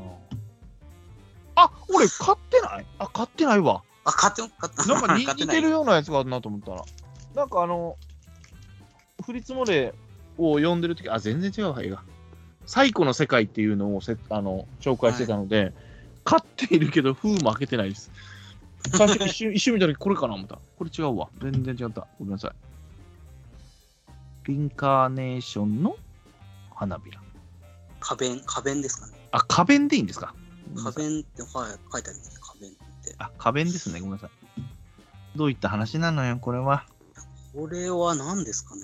[1.56, 2.86] あ、俺買ってない？
[2.98, 3.82] あ、買ってないわ。
[4.04, 6.82] あ、買っても、買ってなんか 似てるようなやつがあるなと思ったら。
[7.34, 7.96] なんかあの、
[9.24, 9.92] フリツモレ
[10.38, 12.02] を読んでるとき、あ、全然違うわ、映画。
[12.64, 15.74] 最古の世界っていうのをせあの紹介してたので、
[16.24, 18.10] 買っているけど、封も開けてないです。
[18.90, 20.58] 最初一瞬一瞬見たとき、これかな思った。
[20.76, 21.28] これ違うわ。
[21.40, 22.06] 全然違った。
[22.18, 22.52] ごめんなさい。
[24.48, 25.96] リンカーネーションの
[26.74, 27.20] 花びら。
[28.00, 29.12] 花弁、花弁ですかね。
[29.30, 30.34] あ、花弁でいいんですか？
[30.76, 32.36] 花弁って、はい、書いてありますね。
[32.40, 33.14] 花弁って。
[33.18, 34.00] あ、花弁ですね。
[34.00, 34.30] ごめんなさい。
[35.36, 36.84] どういった話なのよ、これは。
[37.54, 38.82] これは何ですかね。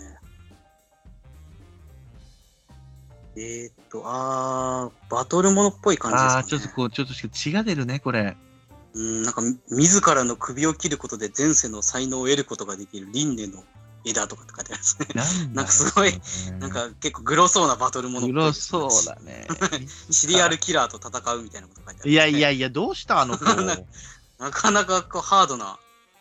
[3.36, 6.34] えー、っと、あー、バトルものっぽい感じですか、ね。
[6.34, 8.36] ああー、ちょっとこう、ちょっと血が出るね、これ。
[8.94, 13.62] うん、なんか、自らの首を切ることで前世の才能を得ることができる輪廻の
[14.04, 15.08] 枝とかって書いてありますね。
[15.14, 16.12] なんなんかすごい、
[16.58, 19.46] なんか結構グロそうなバトルものっぽい黒ですねそうだね。
[20.10, 23.44] シリアルキラーと戦うみたいなこと書いてある、いやいやいや、どうしたあの子？
[24.38, 25.78] なかなかこうハードな。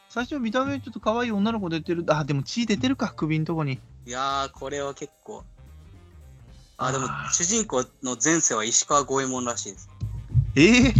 [0.09, 2.03] 最初見た目ちょっと可愛い女の子出てる。
[2.07, 3.79] あ、でも血出てるか、首のとこに。
[4.05, 5.43] いやー、これは結構。
[6.77, 9.89] あ、でも主人公の前世は石川五右衛門らしいです。
[10.55, 10.93] ええ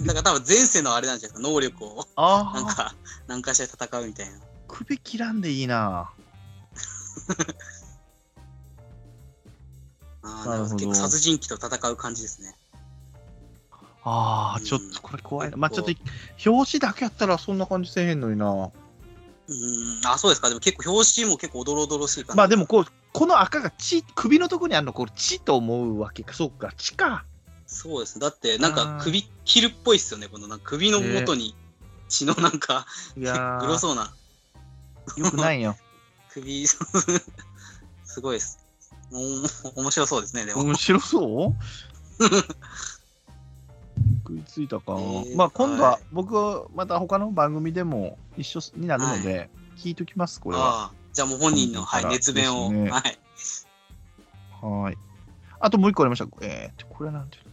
[0.00, 2.94] だから多分前世のあれなんじゃないですか、能力をああ、なんか、
[3.26, 4.32] 何かしら戦うみたいな。
[4.68, 6.10] 首切らんでいいな。
[10.24, 12.54] あーなるほど結構殺人鬼と戦う感じですね。
[14.04, 15.56] ああ、うんちょっとこれ怖いな。
[15.56, 16.00] まあちょっ結
[16.44, 18.46] と、表紙だけやったらそんな感じせえへんのにな。
[18.46, 20.48] うーん、あ、そうですか。
[20.48, 22.36] でも結構表紙も結構おどろおどろしい感じ。
[22.36, 26.32] まあでもこう、この赤が血、首のとこにあるの、これ血と思うわけか。
[26.32, 27.24] そうか、血か。
[27.72, 28.20] そうですね。
[28.20, 30.28] だって、なんか首切るっぽいっすよね。
[30.28, 31.56] このなんか首の元に
[32.08, 34.14] 血のなんか、いや グロー、そうな
[35.16, 35.76] よくないよ。
[36.30, 36.78] 首、す
[38.20, 38.58] ごいです。
[39.10, 40.62] お面白そうですね、でも。
[40.62, 41.54] 面白そ
[42.20, 42.22] う？
[44.24, 50.92] 食いついたか、ーまあ今度ははい僕はまた他の番組でも一緒になるので、聞いときます、これは。
[51.12, 53.18] じゃあもう本人の、はい、熱弁を、はい。
[54.62, 54.98] はい。
[55.60, 56.26] あともう一個ありました。
[56.40, 57.51] えー、と、これなんていうの？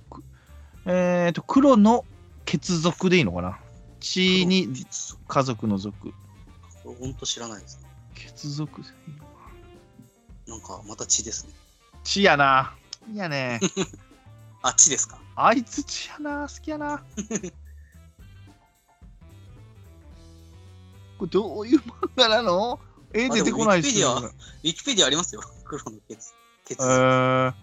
[0.90, 2.06] くえー、と、黒の
[2.46, 3.60] 血族でいいのかな？
[4.00, 4.70] 血に
[5.28, 6.12] 家族の族。
[6.84, 7.90] これ本当知らないですね。
[8.16, 8.82] 血族
[10.48, 11.54] なんかまた血ですね。
[12.04, 12.74] 血やな。
[13.12, 13.60] いやね。
[14.64, 15.20] あっちですか？
[15.36, 16.48] あいつ血やな。
[16.48, 17.04] 好きやな。
[21.18, 22.80] これどういう漫画なの？
[23.14, 24.16] えあ出てこないっすよ。
[24.16, 25.42] でもウィキペディアありますよ。
[25.66, 26.34] 黒のケツ。
[26.66, 27.54] ケツえー、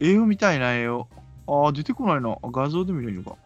[0.00, 1.08] 絵を見たいな、絵を。
[1.46, 2.30] あー、出てこないな。
[2.30, 3.36] あ画像で見れるのか。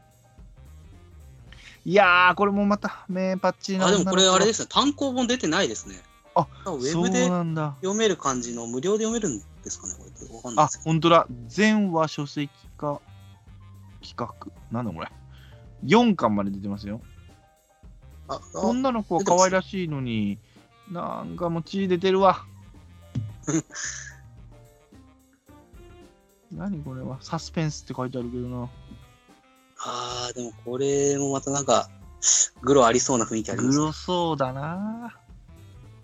[1.85, 3.87] いやー、これもまた、名パッチな。
[3.87, 4.69] あ、でもこれあれですね。
[4.71, 5.97] 単行本出てないですね。
[6.35, 7.27] あウェブで。
[7.77, 10.69] 読める感じの無料で読めるんですかねこれわかんないあ。
[10.85, 11.27] 本当だ。
[11.47, 13.01] 全話書籍化
[14.03, 14.29] 企画。
[14.71, 15.09] なんだこれ。
[15.85, 17.01] 4巻まで出てますよ。
[18.29, 20.39] あ、あ女の子は可愛らしいのに、
[20.91, 22.45] なんかもう血出てるわ。
[26.53, 27.19] 何これは？
[27.21, 28.69] サスペンスって書いてあるけどな。
[29.85, 31.89] あーでもこれもまたなんか、
[32.63, 33.77] グロありそうな雰囲気ありますね。
[33.77, 35.15] グロそうだな。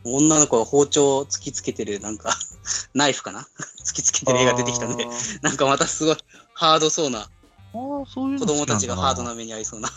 [0.05, 2.35] 女の子が包丁を突きつけてる、なんか、
[2.93, 3.47] ナイフかな？
[3.85, 5.07] 突きつけてる絵が出てきたんで
[5.43, 6.17] なんかまたすごい
[6.55, 9.89] ハードそうな、あー、そういうの子供たちがハードな目に遭いそうな。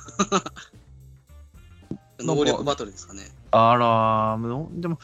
[2.19, 3.29] 能力バトルですかね。
[3.51, 4.99] あらー、でも、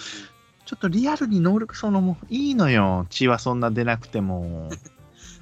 [0.66, 3.06] ちょっとリアルに能力そのもいいのよ。
[3.10, 4.70] 血はそんな出なくても。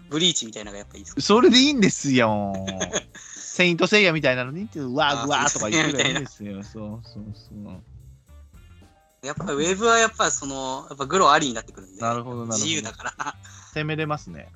[0.09, 1.21] ブリーチみたいなのがやっぱいいですか？
[1.21, 2.53] それでいいんですよ。
[3.35, 6.63] セイントセイヤみたいなのに、うわー、うわーとか言ってるんですよ。
[6.63, 7.81] そうそうそう。
[9.21, 12.57] やっぱりウェブはやっぱその、やっぱグロありになってくるんで、なるほど、なるほど。
[12.57, 13.35] 自由だから。
[13.73, 14.47] 攻めれますね。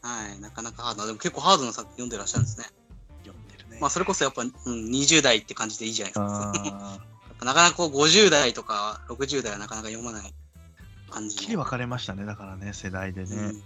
[0.00, 1.06] はい、なかなかハードな。
[1.08, 2.64] でも結構ハードな作品読んでらっしゃるんですね。
[3.26, 6.50] 読んでるねまあそれこそやっぱ、うん、20代って感じでいいじゃないですか。
[6.50, 6.72] あーや
[7.34, 10.34] っぱなかなかこう50代とか60代はなかなか読まない
[11.10, 11.42] 感じの。
[11.42, 13.36] きり分かれましたね、だからね、世代でうね。
[13.36, 13.62] ん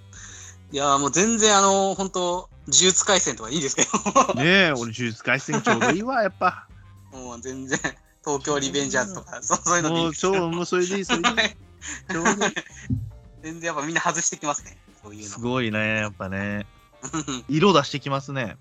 [0.74, 6.66] いやーもう全然あの、本当呪術廻戦とかいいですけど、 ねえ、俺、呪術廻戦ちょうどいいわ、やっぱ。
[7.12, 7.78] もう全然、
[8.24, 11.34] 東京リベンジャーズとか、 そうそういうのでいすもうそれでいい、それで いい。
[13.44, 15.48] 全然やっぱみんな外してきますね、そういうすの。
[15.48, 16.66] ごいね、やっぱね。
[17.12, 18.56] うん色出してきますね。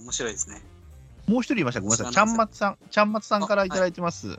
[0.00, 0.62] 面白いですね。
[1.26, 2.12] もう一人いました、ごめんなさい。
[2.14, 4.38] ちゃんまつさん、ちゃんまつさんからいただいてます。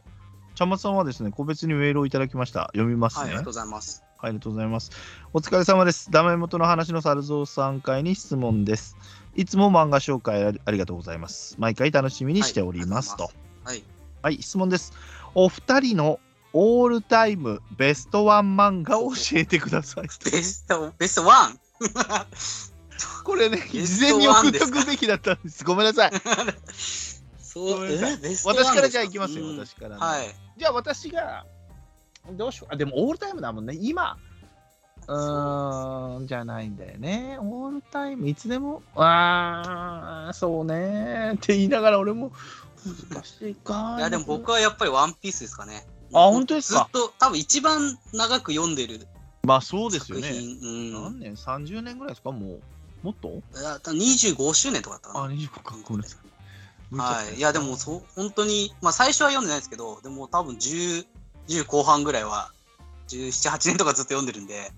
[0.56, 2.72] ちゃんまつさんはですね、個別にメールをいただきました。
[2.74, 3.32] 読みますはい、あね。
[3.34, 4.05] りがとうございます。
[4.18, 4.92] はい、ありがとうございます。
[5.34, 6.10] お疲れ様です。
[6.12, 8.98] ダメ元の話の猿蔵さん会に質問です。
[9.36, 11.56] いつも漫画紹介ありがとうございます。
[11.60, 13.30] 毎回楽しみにしておりますと。
[13.64, 13.84] はい。
[14.22, 14.94] はい、質問です。
[15.34, 16.20] お二人の
[16.54, 20.04] オールタイムベストワン漫画を教えてください。
[20.32, 21.60] ベスト、ベストワン？
[23.26, 25.66] これね、事前に送っとくべきだったんです。
[25.66, 26.12] ごめんなさい。
[27.42, 27.88] そう、
[28.46, 30.36] 私からじゃあいきますよ、うん私から、ねはい。
[30.58, 31.46] じゃあ私が、
[32.32, 32.74] どうしよう。
[32.74, 33.78] あ、でもオールタイムだもんね。
[33.80, 34.18] 今。
[35.08, 37.38] うーん、じゃないんだよね。
[37.40, 38.82] オールタイム、いつでも。
[38.96, 41.34] あー、そうね。
[41.36, 42.32] って言いながら俺も
[43.12, 43.96] 難しいか。
[44.00, 45.86] いや、でも僕はやっぱりワンピースですかね。
[46.14, 46.90] あ本当ですか？
[46.94, 49.08] ずっと、多分一番長く読んでる
[49.44, 50.40] まあそうですよ作ね。
[50.40, 50.60] 品。
[50.62, 50.94] うん。
[50.94, 52.32] 何年 ?30 年ぐらいですか？
[52.32, 52.62] もう。
[53.04, 53.28] もっと？
[53.30, 55.34] いや多分25周年とかだったかあ、な。
[55.36, 55.76] 25か。
[55.84, 56.20] ごめんなさい。
[56.98, 57.36] はい。
[57.36, 61.06] いや、でも、そう、本当に、まあ、最初は読んでないですけど、でも多分10、
[61.48, 62.52] 10後半ぐらいは、
[63.08, 64.72] 17、8年とかずっと読んでるんで、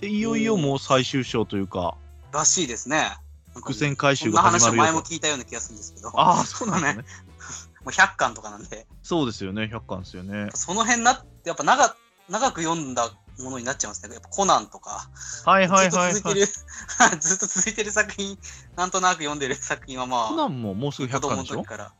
[0.00, 1.96] で、いよいよもう最終章というか、
[2.32, 3.16] らしいですね。
[3.54, 7.04] 伏線回収が始まるよと話を前も聞いたような気がするんですけど、もああ、そうなね。
[7.84, 10.48] う100巻とかなんで、そうですよね、100巻ですよね。
[10.54, 11.96] その辺なって、やっぱ長
[12.28, 14.14] 長く読んだものになっちゃいますね。
[14.14, 15.10] やっぱコナンとか、
[15.44, 16.14] はいはいはい、はい。
[16.14, 16.46] ずっと続いてる、
[17.20, 18.38] ずっと続いてる作品、
[18.76, 21.64] なんとなく読んでる作品はまあ、コナンももうすぐ100子供巻でしょ？
[21.64, 21.92] から。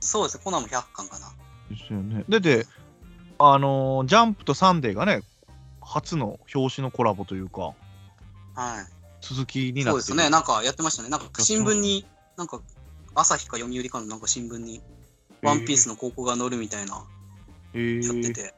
[0.00, 1.32] そうですね、コナンも100巻かな。
[1.70, 2.24] ですよね。
[2.28, 2.66] で、で、
[3.42, 5.22] あのージャンプとサンデーがね、
[5.80, 7.74] 初の表紙のコラボというか、はい。
[9.22, 11.08] 続きになってるそうですね、なんかやってましたね。
[11.08, 12.60] なんか新聞に、なんか
[13.14, 14.82] 朝日か読売かのなんか新聞に、
[15.42, 17.02] ワンピースの高校が載るみたいな、
[17.72, 18.54] えー、やってて、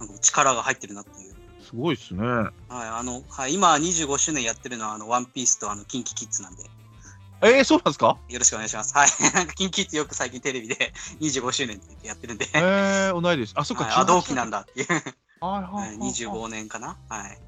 [0.00, 1.34] なんか力が入ってるなっていう。
[1.62, 2.22] すごいっすね。
[2.22, 6.64] はい、あの、はい、今25周年やってるのは、あの、ワンピースとあの、キンキキッズなんで、
[7.44, 8.16] えー、そうなんですか？
[8.28, 8.94] よろしくお願いします。
[8.94, 9.08] はい。
[9.34, 13.52] なんか、キンキキッズよく最近テレビで 25周年ってやってるんで、えー、同いです。
[13.56, 14.60] あ、そっか、はいあ、同期なんだ。
[14.60, 14.92] だっていう。
[14.92, 15.02] はい
[15.40, 16.96] はいははいい、25年かな？
[17.08, 17.38] はい。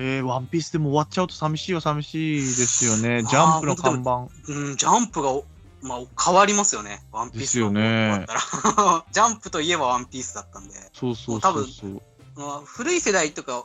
[0.00, 3.22] えー、ワンピースでも終わっちゃうと寂しいよ、寂しいですよね。
[3.24, 4.28] ジャンプの看板。
[4.52, 5.44] うん、ジャンプがお、
[5.82, 7.02] まあ、変わりますよね。
[7.12, 8.24] ワンピースですよね。
[9.12, 10.74] ジャンプといえばワンピースだったんで。
[10.94, 12.02] そうそうもう多分そうそう。
[12.36, 13.64] まあ、古い世代とか、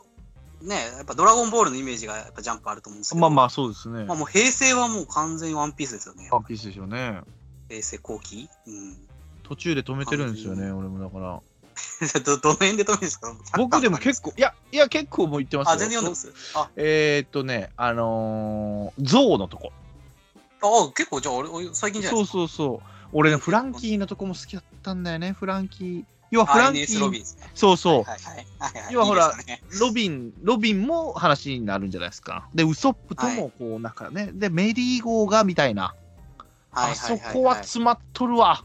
[0.63, 4.05] ね、やっぱドラゴンボールのイメージがやっぱジャンプあると思うんですけど、まあまあ、そうですね。
[4.05, 6.29] まあもう平成はもう完全にワンピースですよね。
[6.31, 7.21] ワンピースでしょうね。
[7.69, 8.49] 平成後期？
[8.67, 8.97] うん。
[9.43, 11.41] 途中で止めてるんですよね、俺もだから。
[12.23, 13.35] ど、どの辺で止めるんですか？
[13.57, 15.71] 僕でも結構、いや、いや、結構もう言ってますよ。
[15.73, 16.57] あ、全然読んでます？
[16.57, 19.71] あ、えー、っとね、あのー、ゾウのとこ。
[20.61, 22.25] あ、結構じゃあ俺、俺最近じゃないそう。
[22.25, 22.87] そうそう。
[23.11, 25.33] 俺ね、フランキーのとこも好きだったんだよね。
[25.33, 26.03] フランキー。
[26.33, 27.23] 要はフランキ INS ロビー。
[27.53, 28.05] そうそう。
[28.91, 29.31] 要はほら
[29.79, 32.49] ロビン、ロビンも話になるんじゃないですか。
[32.55, 35.93] で、ウソップとはもこう、なんかね、で、メリーゴーがみたいな、
[36.71, 38.63] はいあそこは詰まっとるわ。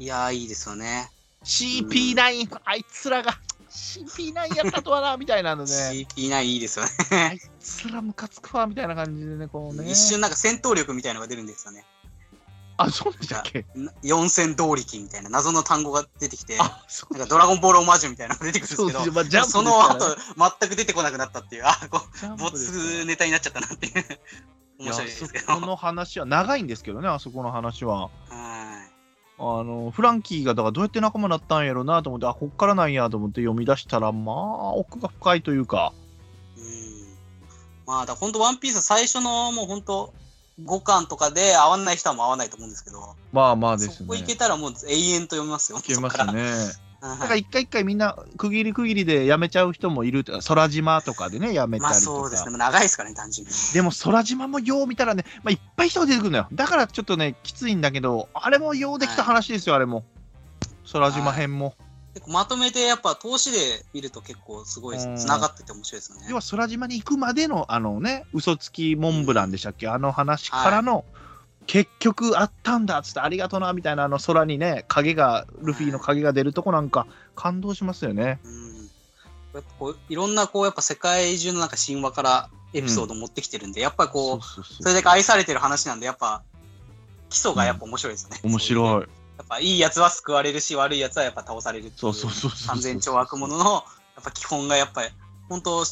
[0.00, 1.08] いやー、いいですよね。
[1.44, 3.38] CP9、あいつらが
[3.70, 5.70] CP9 やったとはな、 みたいなのね。
[5.70, 7.36] CP9 いいですよあね。
[7.36, 9.88] いつらムカつくわ、みたいな感じでね、こうね。
[9.88, 11.84] 一瞬なんか戦闘力みたいのが出るんですよね。
[12.78, 13.64] あ、そうでしたっけ？
[13.74, 20.04] な四千動力みたいな謎の単語が出てきて、なんかドラゴンボールオマージュみたいなのが出てくるんですけど、そうまあ、その後、
[20.60, 22.78] 全く出てこなくなったっていう、あ、こジャンう、ボプですか？
[22.78, 24.04] らツネタになっちゃったなっていう。
[24.78, 25.46] 面白いですけど。
[25.46, 28.02] この話は長いんですけどね、あそこの話は。
[28.02, 28.10] はい。
[29.38, 35.92] あのフランキーがだからどうやって仲間になったんやろうなと思って、あ、こっからなんやと思って読み出したら、まあ、奥が深いというか、
[36.56, 36.64] うん。
[37.86, 40.14] まあ、だ本当ワンピース最初のもう本当
[40.62, 43.94] 5巻とかで合わない人はもう合わないと思うんですけど、まあまあですね。
[43.98, 45.78] そこいけたらもう永遠と読みますよ。
[45.78, 46.42] いけますね。
[46.42, 52.56] はいだから一回一回みんな区切り区切りでやめちゃう人もいると空島とかでねやめたまありとか、そうですね。
[52.56, 53.52] 長いですからね、単純に。
[53.74, 60.04] でも空島もよう見たらね、まあ、いっぱい人が出てくるのよだからちょっとねきついんだけどあれもようできた話ですよ、あれも
[60.90, 61.74] 空島編も、
[62.16, 66.36] 結構まとめてやっぱ投資で見ると結構すごいうんつながってて面白いですよね要。
[66.36, 69.86] は空島に行くまでのあのね嘘つきモンブランでしたっけ？
[69.86, 71.04] あの話からの、
[71.66, 78.76] 結局あったんだっつってありがとなみたいなあの空にね影がルフィの影が出るとこなんか感動しますよねうん。
[79.52, 86.42] やっぱこういろんなこうやっぱ世界中のなんか神話からエピソードを持ってきてるんで、やっぱこうそれだけ愛されてる話なんでやっぱ
[87.28, 88.40] 基礎がやっぱ面白いですよね。
[88.42, 88.60] 面い。
[88.60, 89.06] 白い
[89.38, 93.78] やっぱいいやつは救われるし悪いやつはやっぱ倒されるっていそうそうそう完全懲悪者のや
[94.20, 95.08] っぱ基本がやっぱり
[95.48, 95.84] 本当もう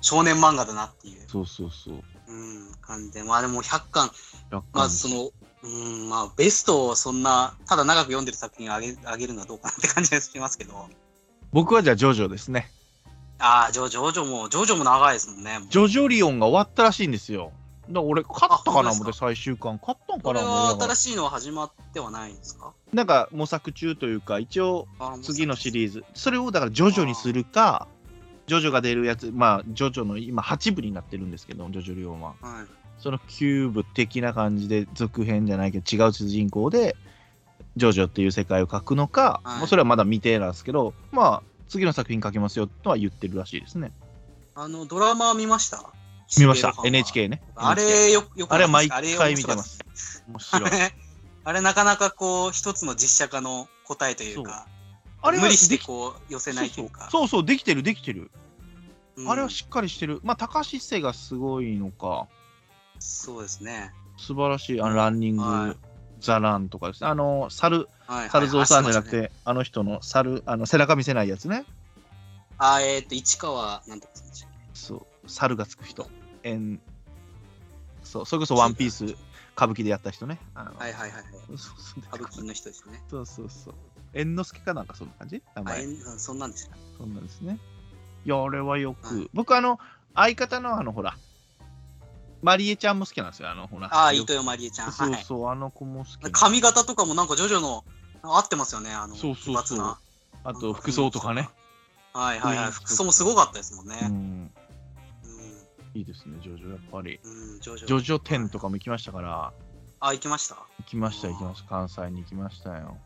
[0.00, 2.02] 少年漫画だなっていう、そうそうそう。
[2.28, 3.22] うん、感じで。
[3.22, 4.10] まあでも100巻
[4.50, 5.30] 楽観まあその
[5.62, 10.88] うんまあベストをそんなただ長く読んでる作品あげあげるのはどうかなって感じがしますけど。
[11.52, 12.70] 僕はじゃあジョジョですね。
[13.38, 15.58] ああジョジョジョもジョジョも長いですもんね。
[15.68, 17.52] ジョジョリオンが終わったらしいんですよ
[17.90, 19.78] だ俺勝ったかな思って最終巻。
[19.80, 22.72] 勝ったんかこれな思は新しいのは始まってはないんですか？
[22.92, 26.04] なんか模索中というか一応あ次のシリーーズ。
[26.14, 27.88] それをだからジョジョにするか
[28.46, 32.36] ジョジョが出るやつまあジョジョの今8部になってるんですけどジョジョリオンはい。
[32.98, 36.94] その9部的な感じで続編じゃないけど違う主人公で
[37.76, 39.58] ジョジョっていう世界を描くのか、はい。
[39.58, 43.90] もうそれはまだ未定なんですけどまあ次の作品書きますよとは言ってるらしいですね。
[44.54, 45.90] あのドラマ見ました？
[46.38, 46.74] 見ました。
[46.84, 47.42] NHK ね。
[47.54, 49.78] あれよよくあれは毎回見てます。
[50.28, 50.70] 面白い。
[51.44, 54.68] あれなかなかこう一つの実写化の答えというか
[55.20, 57.08] あれは無理してこう寄せないというか。
[57.10, 58.30] そうそうできてるできてる、
[59.16, 59.30] うん。
[59.30, 60.20] あれはしっかりしてる。
[60.22, 62.28] まあ高橋一生がすごいのか。
[62.98, 63.92] そうですね。
[64.16, 64.80] 素晴らしい。
[64.80, 65.76] あのランニング、はい。
[66.20, 67.10] ザランとかですね。
[67.10, 71.64] あの猿はい猿蔵さんじゃなくて、はいあの人の猿あの背中見せないやつね。
[72.58, 75.06] あえっと市川なんとかさんでしたっそう。
[75.26, 76.08] 猿がつく人
[76.42, 76.80] えん
[78.02, 79.04] そうそれこそワンピース
[79.56, 80.38] 歌舞伎でやった人ね。
[80.54, 81.24] あのけはいはいはいはい。
[82.12, 83.02] 歌舞伎の人ですよね。
[83.10, 83.74] そうそうそう。
[84.14, 85.42] 猿之助かなんかそんな感じ？
[85.54, 85.82] 名あ前。
[85.82, 87.58] えんうんそんなんですよそんなんですね。
[88.24, 89.30] いやあれはよく、はい。
[89.34, 89.78] 僕あの
[90.14, 91.16] 相方のあのほら
[92.42, 93.50] マリエちゃんも好きなんですよ。
[93.50, 93.88] あのほら。
[93.94, 94.92] ああよ糸よまりえちゃん。
[94.92, 95.22] そうはい。
[95.22, 96.22] そう、あの子も好き。
[96.22, 96.30] な。
[96.30, 97.84] 髪型とかもなんかジョジョの
[98.22, 99.96] 合ってますよねあのそうそうそう。
[100.44, 101.48] あと服装とかね。
[102.12, 102.66] はいはいはい。
[102.66, 102.72] うん。
[102.72, 103.98] 服装もすごかったですもんね。
[104.02, 104.41] うん、うん
[105.94, 107.20] いいですね、ジョジョ、やっぱり。
[107.22, 109.52] うんジョジョジョジョ10とかも行きましたから、
[110.00, 110.56] あ行きました？
[110.78, 112.96] 行きました、行きました、関西に行きましたよ。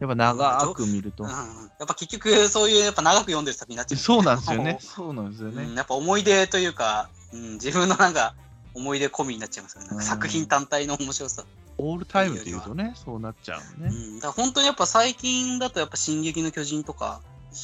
[0.00, 1.30] やっぱ長く見るとうん。
[1.30, 1.34] うん
[1.78, 4.78] やっぱ結局そういうやっぱ長く読んでる作品になっちゃうそうなんですよね。
[4.82, 5.64] そうなんですよね。
[5.64, 8.34] うん、やっぱ思い出というか、うん、自分のなんか
[8.74, 9.88] 思い出込みになっちゃいますよね。
[9.88, 11.44] なんか作品単体の面白さ。
[11.78, 13.88] オールタイムっていうとね、そうなっちゃうね。
[13.88, 17.20] うん、だから本当にやっぱ最近だとやっぱ「進撃の巨人」とか、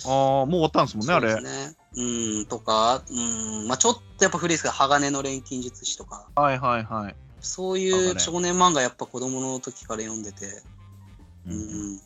[0.07, 1.33] ああ、もう終わったんですもんね、あれ。
[1.33, 1.77] そうですね。
[1.97, 3.15] うん、とか、う
[3.65, 7.17] ん、まあちょっとやっぱ古いですけど、鋼の錬金術師とか、はいはいはい。
[7.41, 10.47] そういう少年漫画やっぱ子供の時から読んでて、
[11.47, 12.01] ううんん、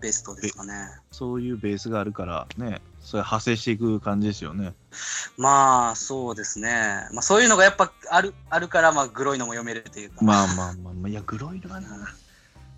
[0.00, 0.72] ベストですかね。
[1.10, 4.74] そういうベースがあるからね、それ派生していく感じですよね。
[5.36, 7.06] まあそうですね。
[7.12, 10.24] まあそういうのがやっぱあるあるから、まあグロいのも読めるというか。
[10.24, 11.88] まあまあまあまあ、いや、グロいのはな。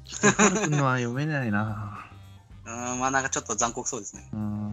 [0.04, 2.06] 北原君のは読めないな。
[2.66, 4.28] うん、まあなんかちょっと残酷そうですね。
[4.32, 4.63] うーん。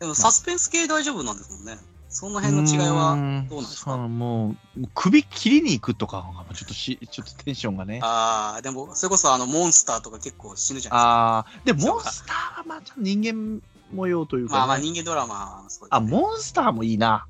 [0.00, 1.78] でもサスペンス系大丈夫なんですもんね。
[2.10, 3.16] その辺の違いは
[3.50, 3.96] どうなんですか？
[3.96, 8.00] もう、首切りに行くとかがちょっとし、ちょっとテンションがね。
[8.02, 14.54] ああ、でもそれこそあのモンスターとか結構死ぬじゃないああ、でモンスターはまあちょっと人間模様というか。
[14.56, 14.78] まあまあ。
[14.78, 15.86] 人間ドラマね。
[15.90, 17.26] あ、モンスターもいいな。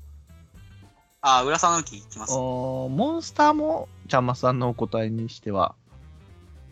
[1.21, 2.33] あー、浦沢直樹来ます。
[2.33, 5.75] モンスターも、ちゃんまさんのお答えにしては。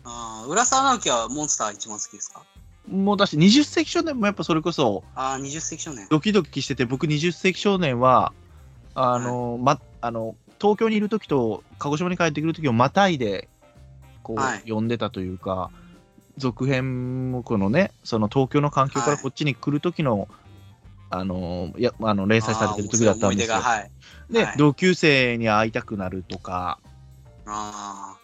[0.04, 2.42] あー浦沢直樹はモンスター一番好きですか？
[2.90, 6.06] もうだし、20世紀少年もやっぱそれこそ、ああ、20世紀少年。
[6.10, 8.32] ドキドキしてて、僕20世紀少年は、
[8.94, 13.48] あの、ま、あの、東京にいる時と、鹿児島に帰ってくる時をまたいで、
[14.22, 15.70] こう、はい読んでたというか、
[16.36, 20.28] 続編もこのね、その東京の環境からはいこっちに来る時の、
[21.10, 23.90] あの、いや、あの、連載されてる時だったんですよはい。
[24.30, 26.78] で、はい同級生に会いたくなるとか、
[27.46, 28.17] ああ。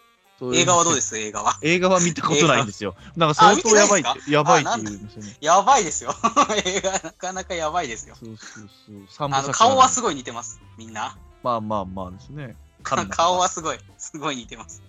[0.53, 1.17] 映画はどうです？
[1.17, 1.57] 映画は。
[1.61, 2.95] 映画は見たことないんですよ。
[3.15, 5.37] なんか相当やばいいやばいってあ言うんですよね。
[5.39, 6.13] やばいですよ。
[6.65, 8.15] 映画なかなかやばいですよ。
[8.19, 8.69] そうそう
[9.09, 9.27] そう。
[9.27, 10.59] あの、作顔はすごい似てます。
[10.77, 11.17] みんな。
[11.43, 12.55] まあまあまあですね。
[12.83, 14.81] 顔はすごい、すごい似てます。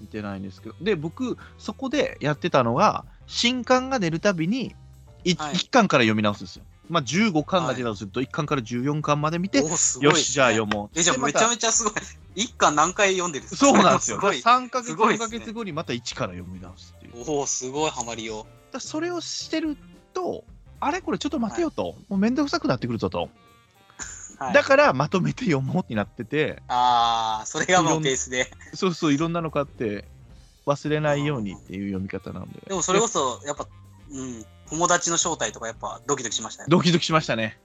[0.00, 0.74] 見てないんですけど。
[0.80, 4.74] で、僕、そこでやってたのが、新刊が出るたびに、
[5.24, 6.64] 1, はい巻から読み直すんですよ。
[6.88, 10.98] まあ、15巻が出たとすると、1巻から14巻まで見て、おーすごいよし、じゃあ読もう。
[10.98, 11.92] え、じゃあめちゃめちゃすごい。
[12.34, 13.72] 一巻何回読んでるんでたすか？
[13.72, 14.16] そうなんですよ。
[14.16, 14.36] すごい。
[14.36, 17.18] 3ヶ月、4すごいっすねヶ月後にまた1から読み直すっていう。
[17.18, 19.76] だかおお、すごいハマりよらそれをしてる
[20.14, 20.44] と、
[20.80, 23.28] あれこれちょっと待てよと、もうめんどくさくなってくるぞと。
[24.40, 24.44] う。
[24.44, 28.50] はい、だからまとめて読もうってなってて、ああ、それがもうベースで。
[28.74, 30.04] そうそう、いろんなの買って、
[30.64, 32.60] 忘れないようにっていう読み方なんで。
[32.68, 33.66] でもそれこそ、やっぱ、
[34.10, 36.66] うん、友達の正体とかやっぱドキドキしましたね。
[36.68, 37.58] ドキドキしましたね。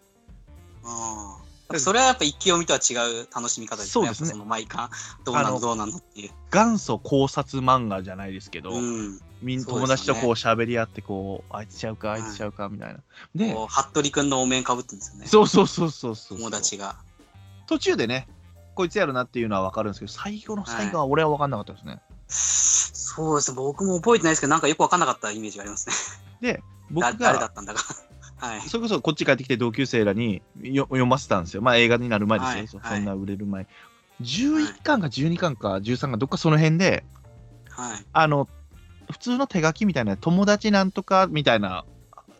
[0.84, 1.80] うん。
[1.80, 2.94] それはやっぱ一気読みとは違
[3.24, 3.92] う楽しみ方ですね。
[3.92, 4.90] そうですねその毎巻、
[5.24, 6.32] どうなあののどうなのっていう。
[6.52, 9.20] 元祖考察漫画じゃないですけど、うん。
[9.42, 13.00] みん友達とこう喋り合ってこうあいつちゃうかあいつちゃうかみたいな。
[13.36, 15.26] で服部くんのお面かぶってるんですよね。
[15.28, 16.96] そうそうそうそうそう友達が。
[17.68, 18.28] 途中でね
[18.76, 22.00] こいつやるなっていうのは分かるんですけど最後の最後は俺は分かんなかったですね。
[22.28, 23.58] そうですね。
[23.58, 25.90] 僕も覚えてないですけど、なんかよくわかんなかったイメージがあります
[26.42, 26.54] ね。
[26.54, 27.84] で僕だ誰だがったんだか。
[28.38, 28.62] はい。
[28.62, 33.68] それこそこっち帰ってきて同級生らによ読ませたんですよまあ映画になる前ですよ、はいそんな売れる前。
[34.22, 37.04] 11巻か12巻か13巻どっかその辺で
[37.70, 38.06] はい。
[38.12, 38.48] あの
[39.12, 41.86] 普通の手書きみたいな友達なんとかみたいな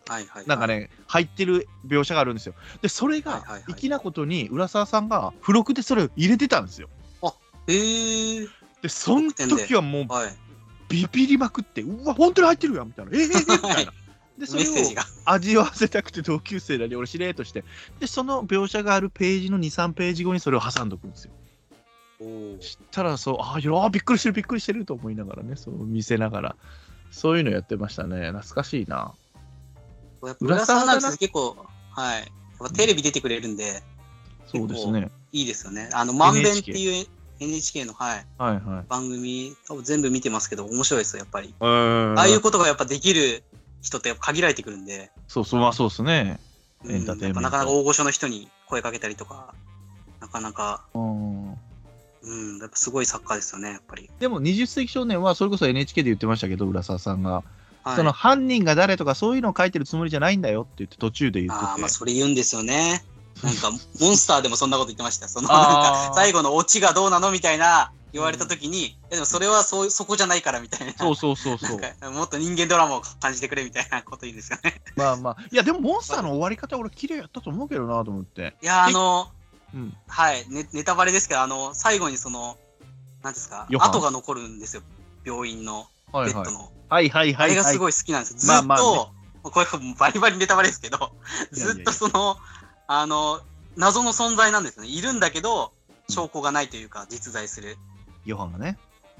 [0.08, 0.26] はい。
[0.26, 0.46] はい。
[0.46, 2.54] なんかね、入ってる描写があるんですよ。
[2.82, 6.88] で、それがはいはいはい粋なことに、浦沢さんが付録でそれを入れてたんですよ。
[7.66, 8.48] えー。
[8.82, 10.36] で、その時はもうはい。
[10.88, 13.12] ビビりまくって、うわ、本当に入ってるやんみたいな。
[13.14, 13.92] ええーみたいな。
[14.38, 15.04] で、それをメッセージが。
[15.24, 17.64] 味わわせたくて同級生らに俺、司令として。
[18.00, 21.32] で、その描写があるページの2、3ページ後にそれを挟んどくんですよ。
[22.20, 26.56] おー知ったら、そう、ああー、びっくりしてる、びっくりしてると思いながらね、そう見せながら。
[27.10, 28.32] そういうのやってましたね。
[28.32, 29.14] 懐かしいな。
[30.24, 31.56] やっぱ浦沢なん結構、
[31.90, 32.32] はい。
[32.74, 33.82] テレビ出てくれるんで、
[34.46, 35.10] そうですね。
[35.32, 35.90] いいですよね。
[35.92, 37.06] あの、まんべんっていう
[37.40, 38.84] NHK の、はい、はいはい。
[38.88, 41.54] 番組、多分全部見てますけど、面白いですよ、やっぱり。
[41.60, 43.42] えーああいうことがやっぱできる
[43.84, 46.40] 人ってやっぱ限られてくるんで、そうそう、まあそうですね。
[46.40, 46.54] うん
[46.86, 47.40] エンターテインメント。
[47.40, 49.54] なかなか大御所の人に声かけたりとか、
[50.20, 51.52] なかなか、うん。
[51.52, 51.54] う
[52.26, 54.10] ん、やっぱすごい作家ですよね、やっぱり。
[54.18, 57.42] でも20世紀少年はそれこそ NHK で言ってましたけど浦沢さんが、
[57.82, 61.70] はい、その犯人が誰とかそういうのを書いてるつもりじゃないんだよって言って途中で言ってて。
[61.70, 63.04] ああ、まあそれ言うんですよね。
[63.42, 63.70] なんか、
[64.00, 65.28] モンスターでもそんなこと言ってました。
[65.28, 70.94] その、なんか、最後のオチがどうなのみたいな言われたときに、いやでもそれはそうそこじゃないからみたいな。
[70.94, 72.10] そうそうそうそう。
[72.12, 74.80] もっと人間ドラマを感じてくれみたいなこと言うんですよね。
[74.94, 75.36] まあまあ。
[75.50, 78.54] いやでもモンスターの終わり方俺綺麗やったと思うけどなと思って。
[78.62, 79.32] いや、あの、
[79.74, 79.96] うん。
[80.06, 82.56] はい、ね、ネタバレですけど、あの、最後にその、
[83.24, 83.66] なんですか？
[83.80, 84.82] 跡が残るんですよ。
[85.24, 86.70] 病院のベッドの。
[86.88, 87.46] はいはいはいはい。
[87.46, 88.38] あれがすごい好きなんですよ。
[88.38, 89.10] ずまあまあっと、
[89.42, 89.66] これ
[89.98, 91.10] バリバリネタバレですけど、
[91.50, 92.36] ずっとその、
[92.86, 93.40] あの、
[93.76, 94.88] 謎の存在なんですよね。
[94.88, 95.72] いるんだけど、
[96.08, 97.76] 証拠がないというか、実在する
[98.24, 98.78] ヨハンがね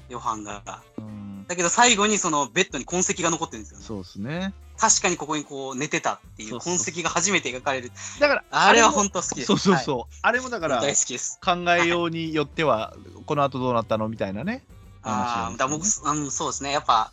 [0.09, 0.61] ヨハンが。
[0.97, 3.85] うんだけど最後にそのベッドに痕跡が残ってるんですよね。
[3.85, 7.91] そうですね確かにここにこう寝てたっていう痕跡が初めて描かれる。
[8.19, 9.45] だからあれはも本当好きです。
[9.45, 11.39] そうそうそう、あれもだからはい大好きです。
[11.43, 12.95] 考えようによっては
[13.25, 14.63] この後どうなったのみたいなね
[15.05, 16.71] ああ、だ僕話、うん、そうですね。
[16.71, 17.11] やっぱ、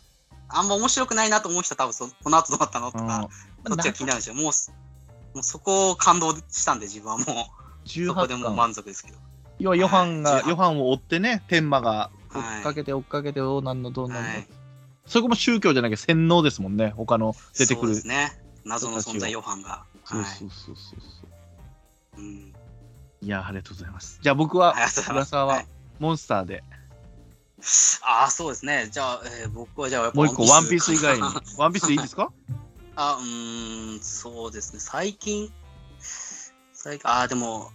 [0.49, 3.29] あんま面白くないなと思う人は多分そ、この後どうなったのとうんか、
[3.67, 4.35] そっちが気になるんですよ。
[4.35, 4.73] もうす、
[5.33, 7.25] もうそこを感動したんで、自分はもう、
[7.87, 9.17] そこで18も満足ですけど。
[9.63, 14.47] 要はヨハンが、はいヨハンを追ってね、天馬が追はいっかけて追っかけてどうなんのどうなんの、はい
[15.05, 17.95] そこも宗教じゃなきゃ洗脳ですもんね、他の出てくそうる。
[17.95, 18.37] ですね。
[18.65, 19.69] 謎の存在、ヨハンが。
[19.69, 19.85] はい。
[20.05, 20.99] そうそうそうそう
[22.15, 22.21] そう。
[22.21, 22.53] うん。
[23.21, 24.19] いや、ありがとうございます。
[24.21, 24.73] じゃあ僕は
[25.09, 25.65] 浦沢ははい
[25.99, 26.63] モンスターで、
[28.01, 28.87] ああ、そうですね。
[28.91, 31.21] じゃあ、えー僕はじゃあもう一個ワンピース以か外に。
[31.59, 32.31] ワンピースでいいですか？
[32.95, 34.79] あ、うーん、そうですね。
[34.79, 35.51] 最近、
[36.73, 37.71] 最近、ああ、でも、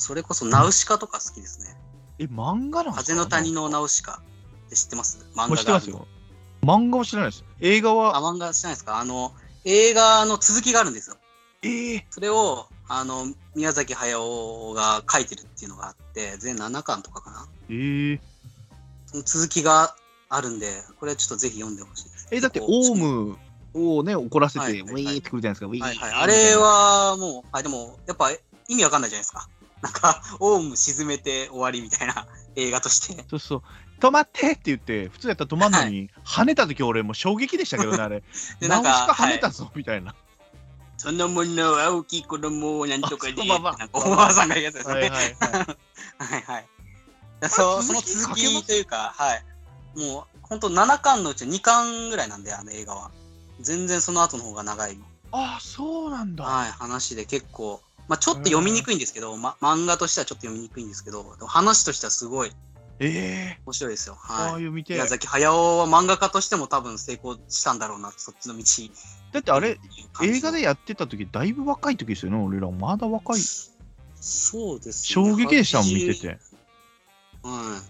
[0.00, 1.76] それこそナウシカとか好きですね。
[2.18, 3.12] え、漫画なんですか？
[3.12, 4.22] 風の谷のナウシカ
[4.66, 5.18] って知ってます？
[5.36, 6.06] 漫画知ってますよ。
[6.62, 7.44] 漫画は知らないです。
[7.60, 8.98] 映画あ、は、漫画知らないですか？
[8.98, 9.32] あの、
[9.64, 11.16] 映画の続きがあるんですよ。
[11.62, 17.46] えー、それを、あの、宮崎駿が書いてるっていうのがあって、全7巻とかかな。
[17.68, 18.20] えー、
[19.06, 19.94] その続きが
[20.30, 22.28] あるんで、これはちょっとぜひ読んでほしいです。
[22.30, 23.36] え、だって、オウム
[23.74, 26.12] をね、怒らせて、ウィーってくるじゃないですか、ウィーはいはい。
[26.22, 28.30] あれはもう、あ、でも、やっぱ
[28.68, 29.48] 意味わかんないじゃないですか。
[29.82, 32.26] なんか、オウム沈めて終わりみたいな
[32.56, 33.24] 映画として。
[33.30, 33.62] そうそう、
[34.00, 38.22] 止まってって言って、普通やったら止まんのに、跳ねた時俺もう衝撃でしたけどね、あれ。
[38.60, 40.14] で、ナなんか、ウシカ跳はい、ねたぞ、みたいな。
[40.98, 44.94] そのものは大きい子供をなんとかで、まあまあなんかおばあさんが言うやつですね。
[44.94, 45.34] はいはいはい。
[46.18, 46.66] はいはい。
[47.48, 49.44] そう、その続きというか、はい。
[49.98, 53.10] もう、本当7巻のうち2巻ぐらいなんで、あの映画は。
[53.60, 54.98] 全然その後の方が長い、
[55.32, 56.44] ああ、そうなんだ。
[56.44, 57.80] はい、話で結構、
[58.10, 62.50] まあちょっと読みにくいんですけど、ま、漫画としてはちょっと読みにくいんですけど、話としてはすごい
[62.98, 64.18] ええ面白いですよ。
[64.28, 64.62] ああはい。
[64.62, 64.94] いう見て。
[64.94, 68.64] 宮崎駿は漫画家としても多分成功したんだろうな、そっちの道。
[69.32, 69.78] だってあれ、
[70.22, 72.68] 映画でややってた時、だいぶ若い時ですよね、俺ら。
[72.70, 73.40] まだ若い。
[74.20, 75.24] そうです、ね。
[75.24, 76.20] 衝撃でしたもん、見て80。
[76.20, 76.38] て。
[77.44, 77.82] うん。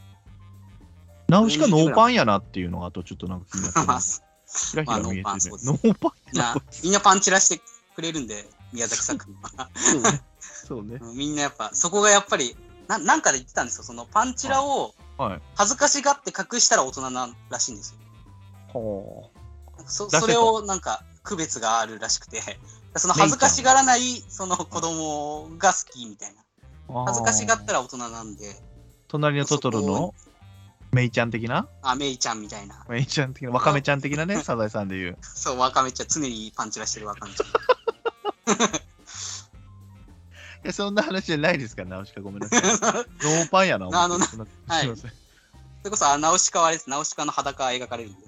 [1.29, 4.23] ナウシカノーパンやなっていうのが、あとちょっとなんか気になって ます。
[4.71, 6.63] ひらひら見えてノーパンみんなやな。
[6.85, 7.61] みんなパンチラして
[7.97, 9.71] くれるんで、宮崎作品は。
[10.43, 10.99] そうね。
[11.15, 12.57] みんなやっぱ、そこがやっぱり、
[12.89, 13.85] ななんかで言ってたんですよ。
[13.85, 15.43] そのパンチラをはい。
[15.55, 17.99] 恥ずかしがって隠したら大人なんらしいんですよ。
[18.73, 19.31] は
[19.87, 22.41] そ出せとそれをなんか区別があるらしくて、
[22.97, 26.43] その恥ずかしがらないその子供が好きみたいな。
[27.03, 27.05] あ。
[27.07, 27.81] 恥ずかしがったら。
[27.81, 28.57] ら大人なんで、
[29.09, 30.15] 隣のトトロの
[30.93, 31.69] メイちゃん的な？
[31.83, 32.85] あ、メイちゃんみたいな。
[32.89, 35.19] メイちゃん的な、ワカメちゃん的なね、サザエさんで言う。
[35.23, 37.47] そう、ワカメちゃん、常にパンチラしてるワカメちゃん。
[40.63, 42.63] いや、そんな話じゃないですから、ナウシカごめんなさい。
[43.25, 44.27] ノーパンやな、あのな
[44.69, 44.97] はい。
[44.97, 45.07] そ
[45.85, 46.91] れこそ、あナウシカはあれです。
[46.91, 48.27] ナウシカの裸描かれるんで。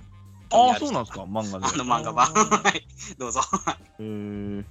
[0.51, 1.67] ああ、そうなんですか、漫画で。
[1.67, 2.27] あの漫画版。
[2.27, 2.87] あーはい。
[3.19, 3.41] どうぞ。
[3.99, 4.65] へー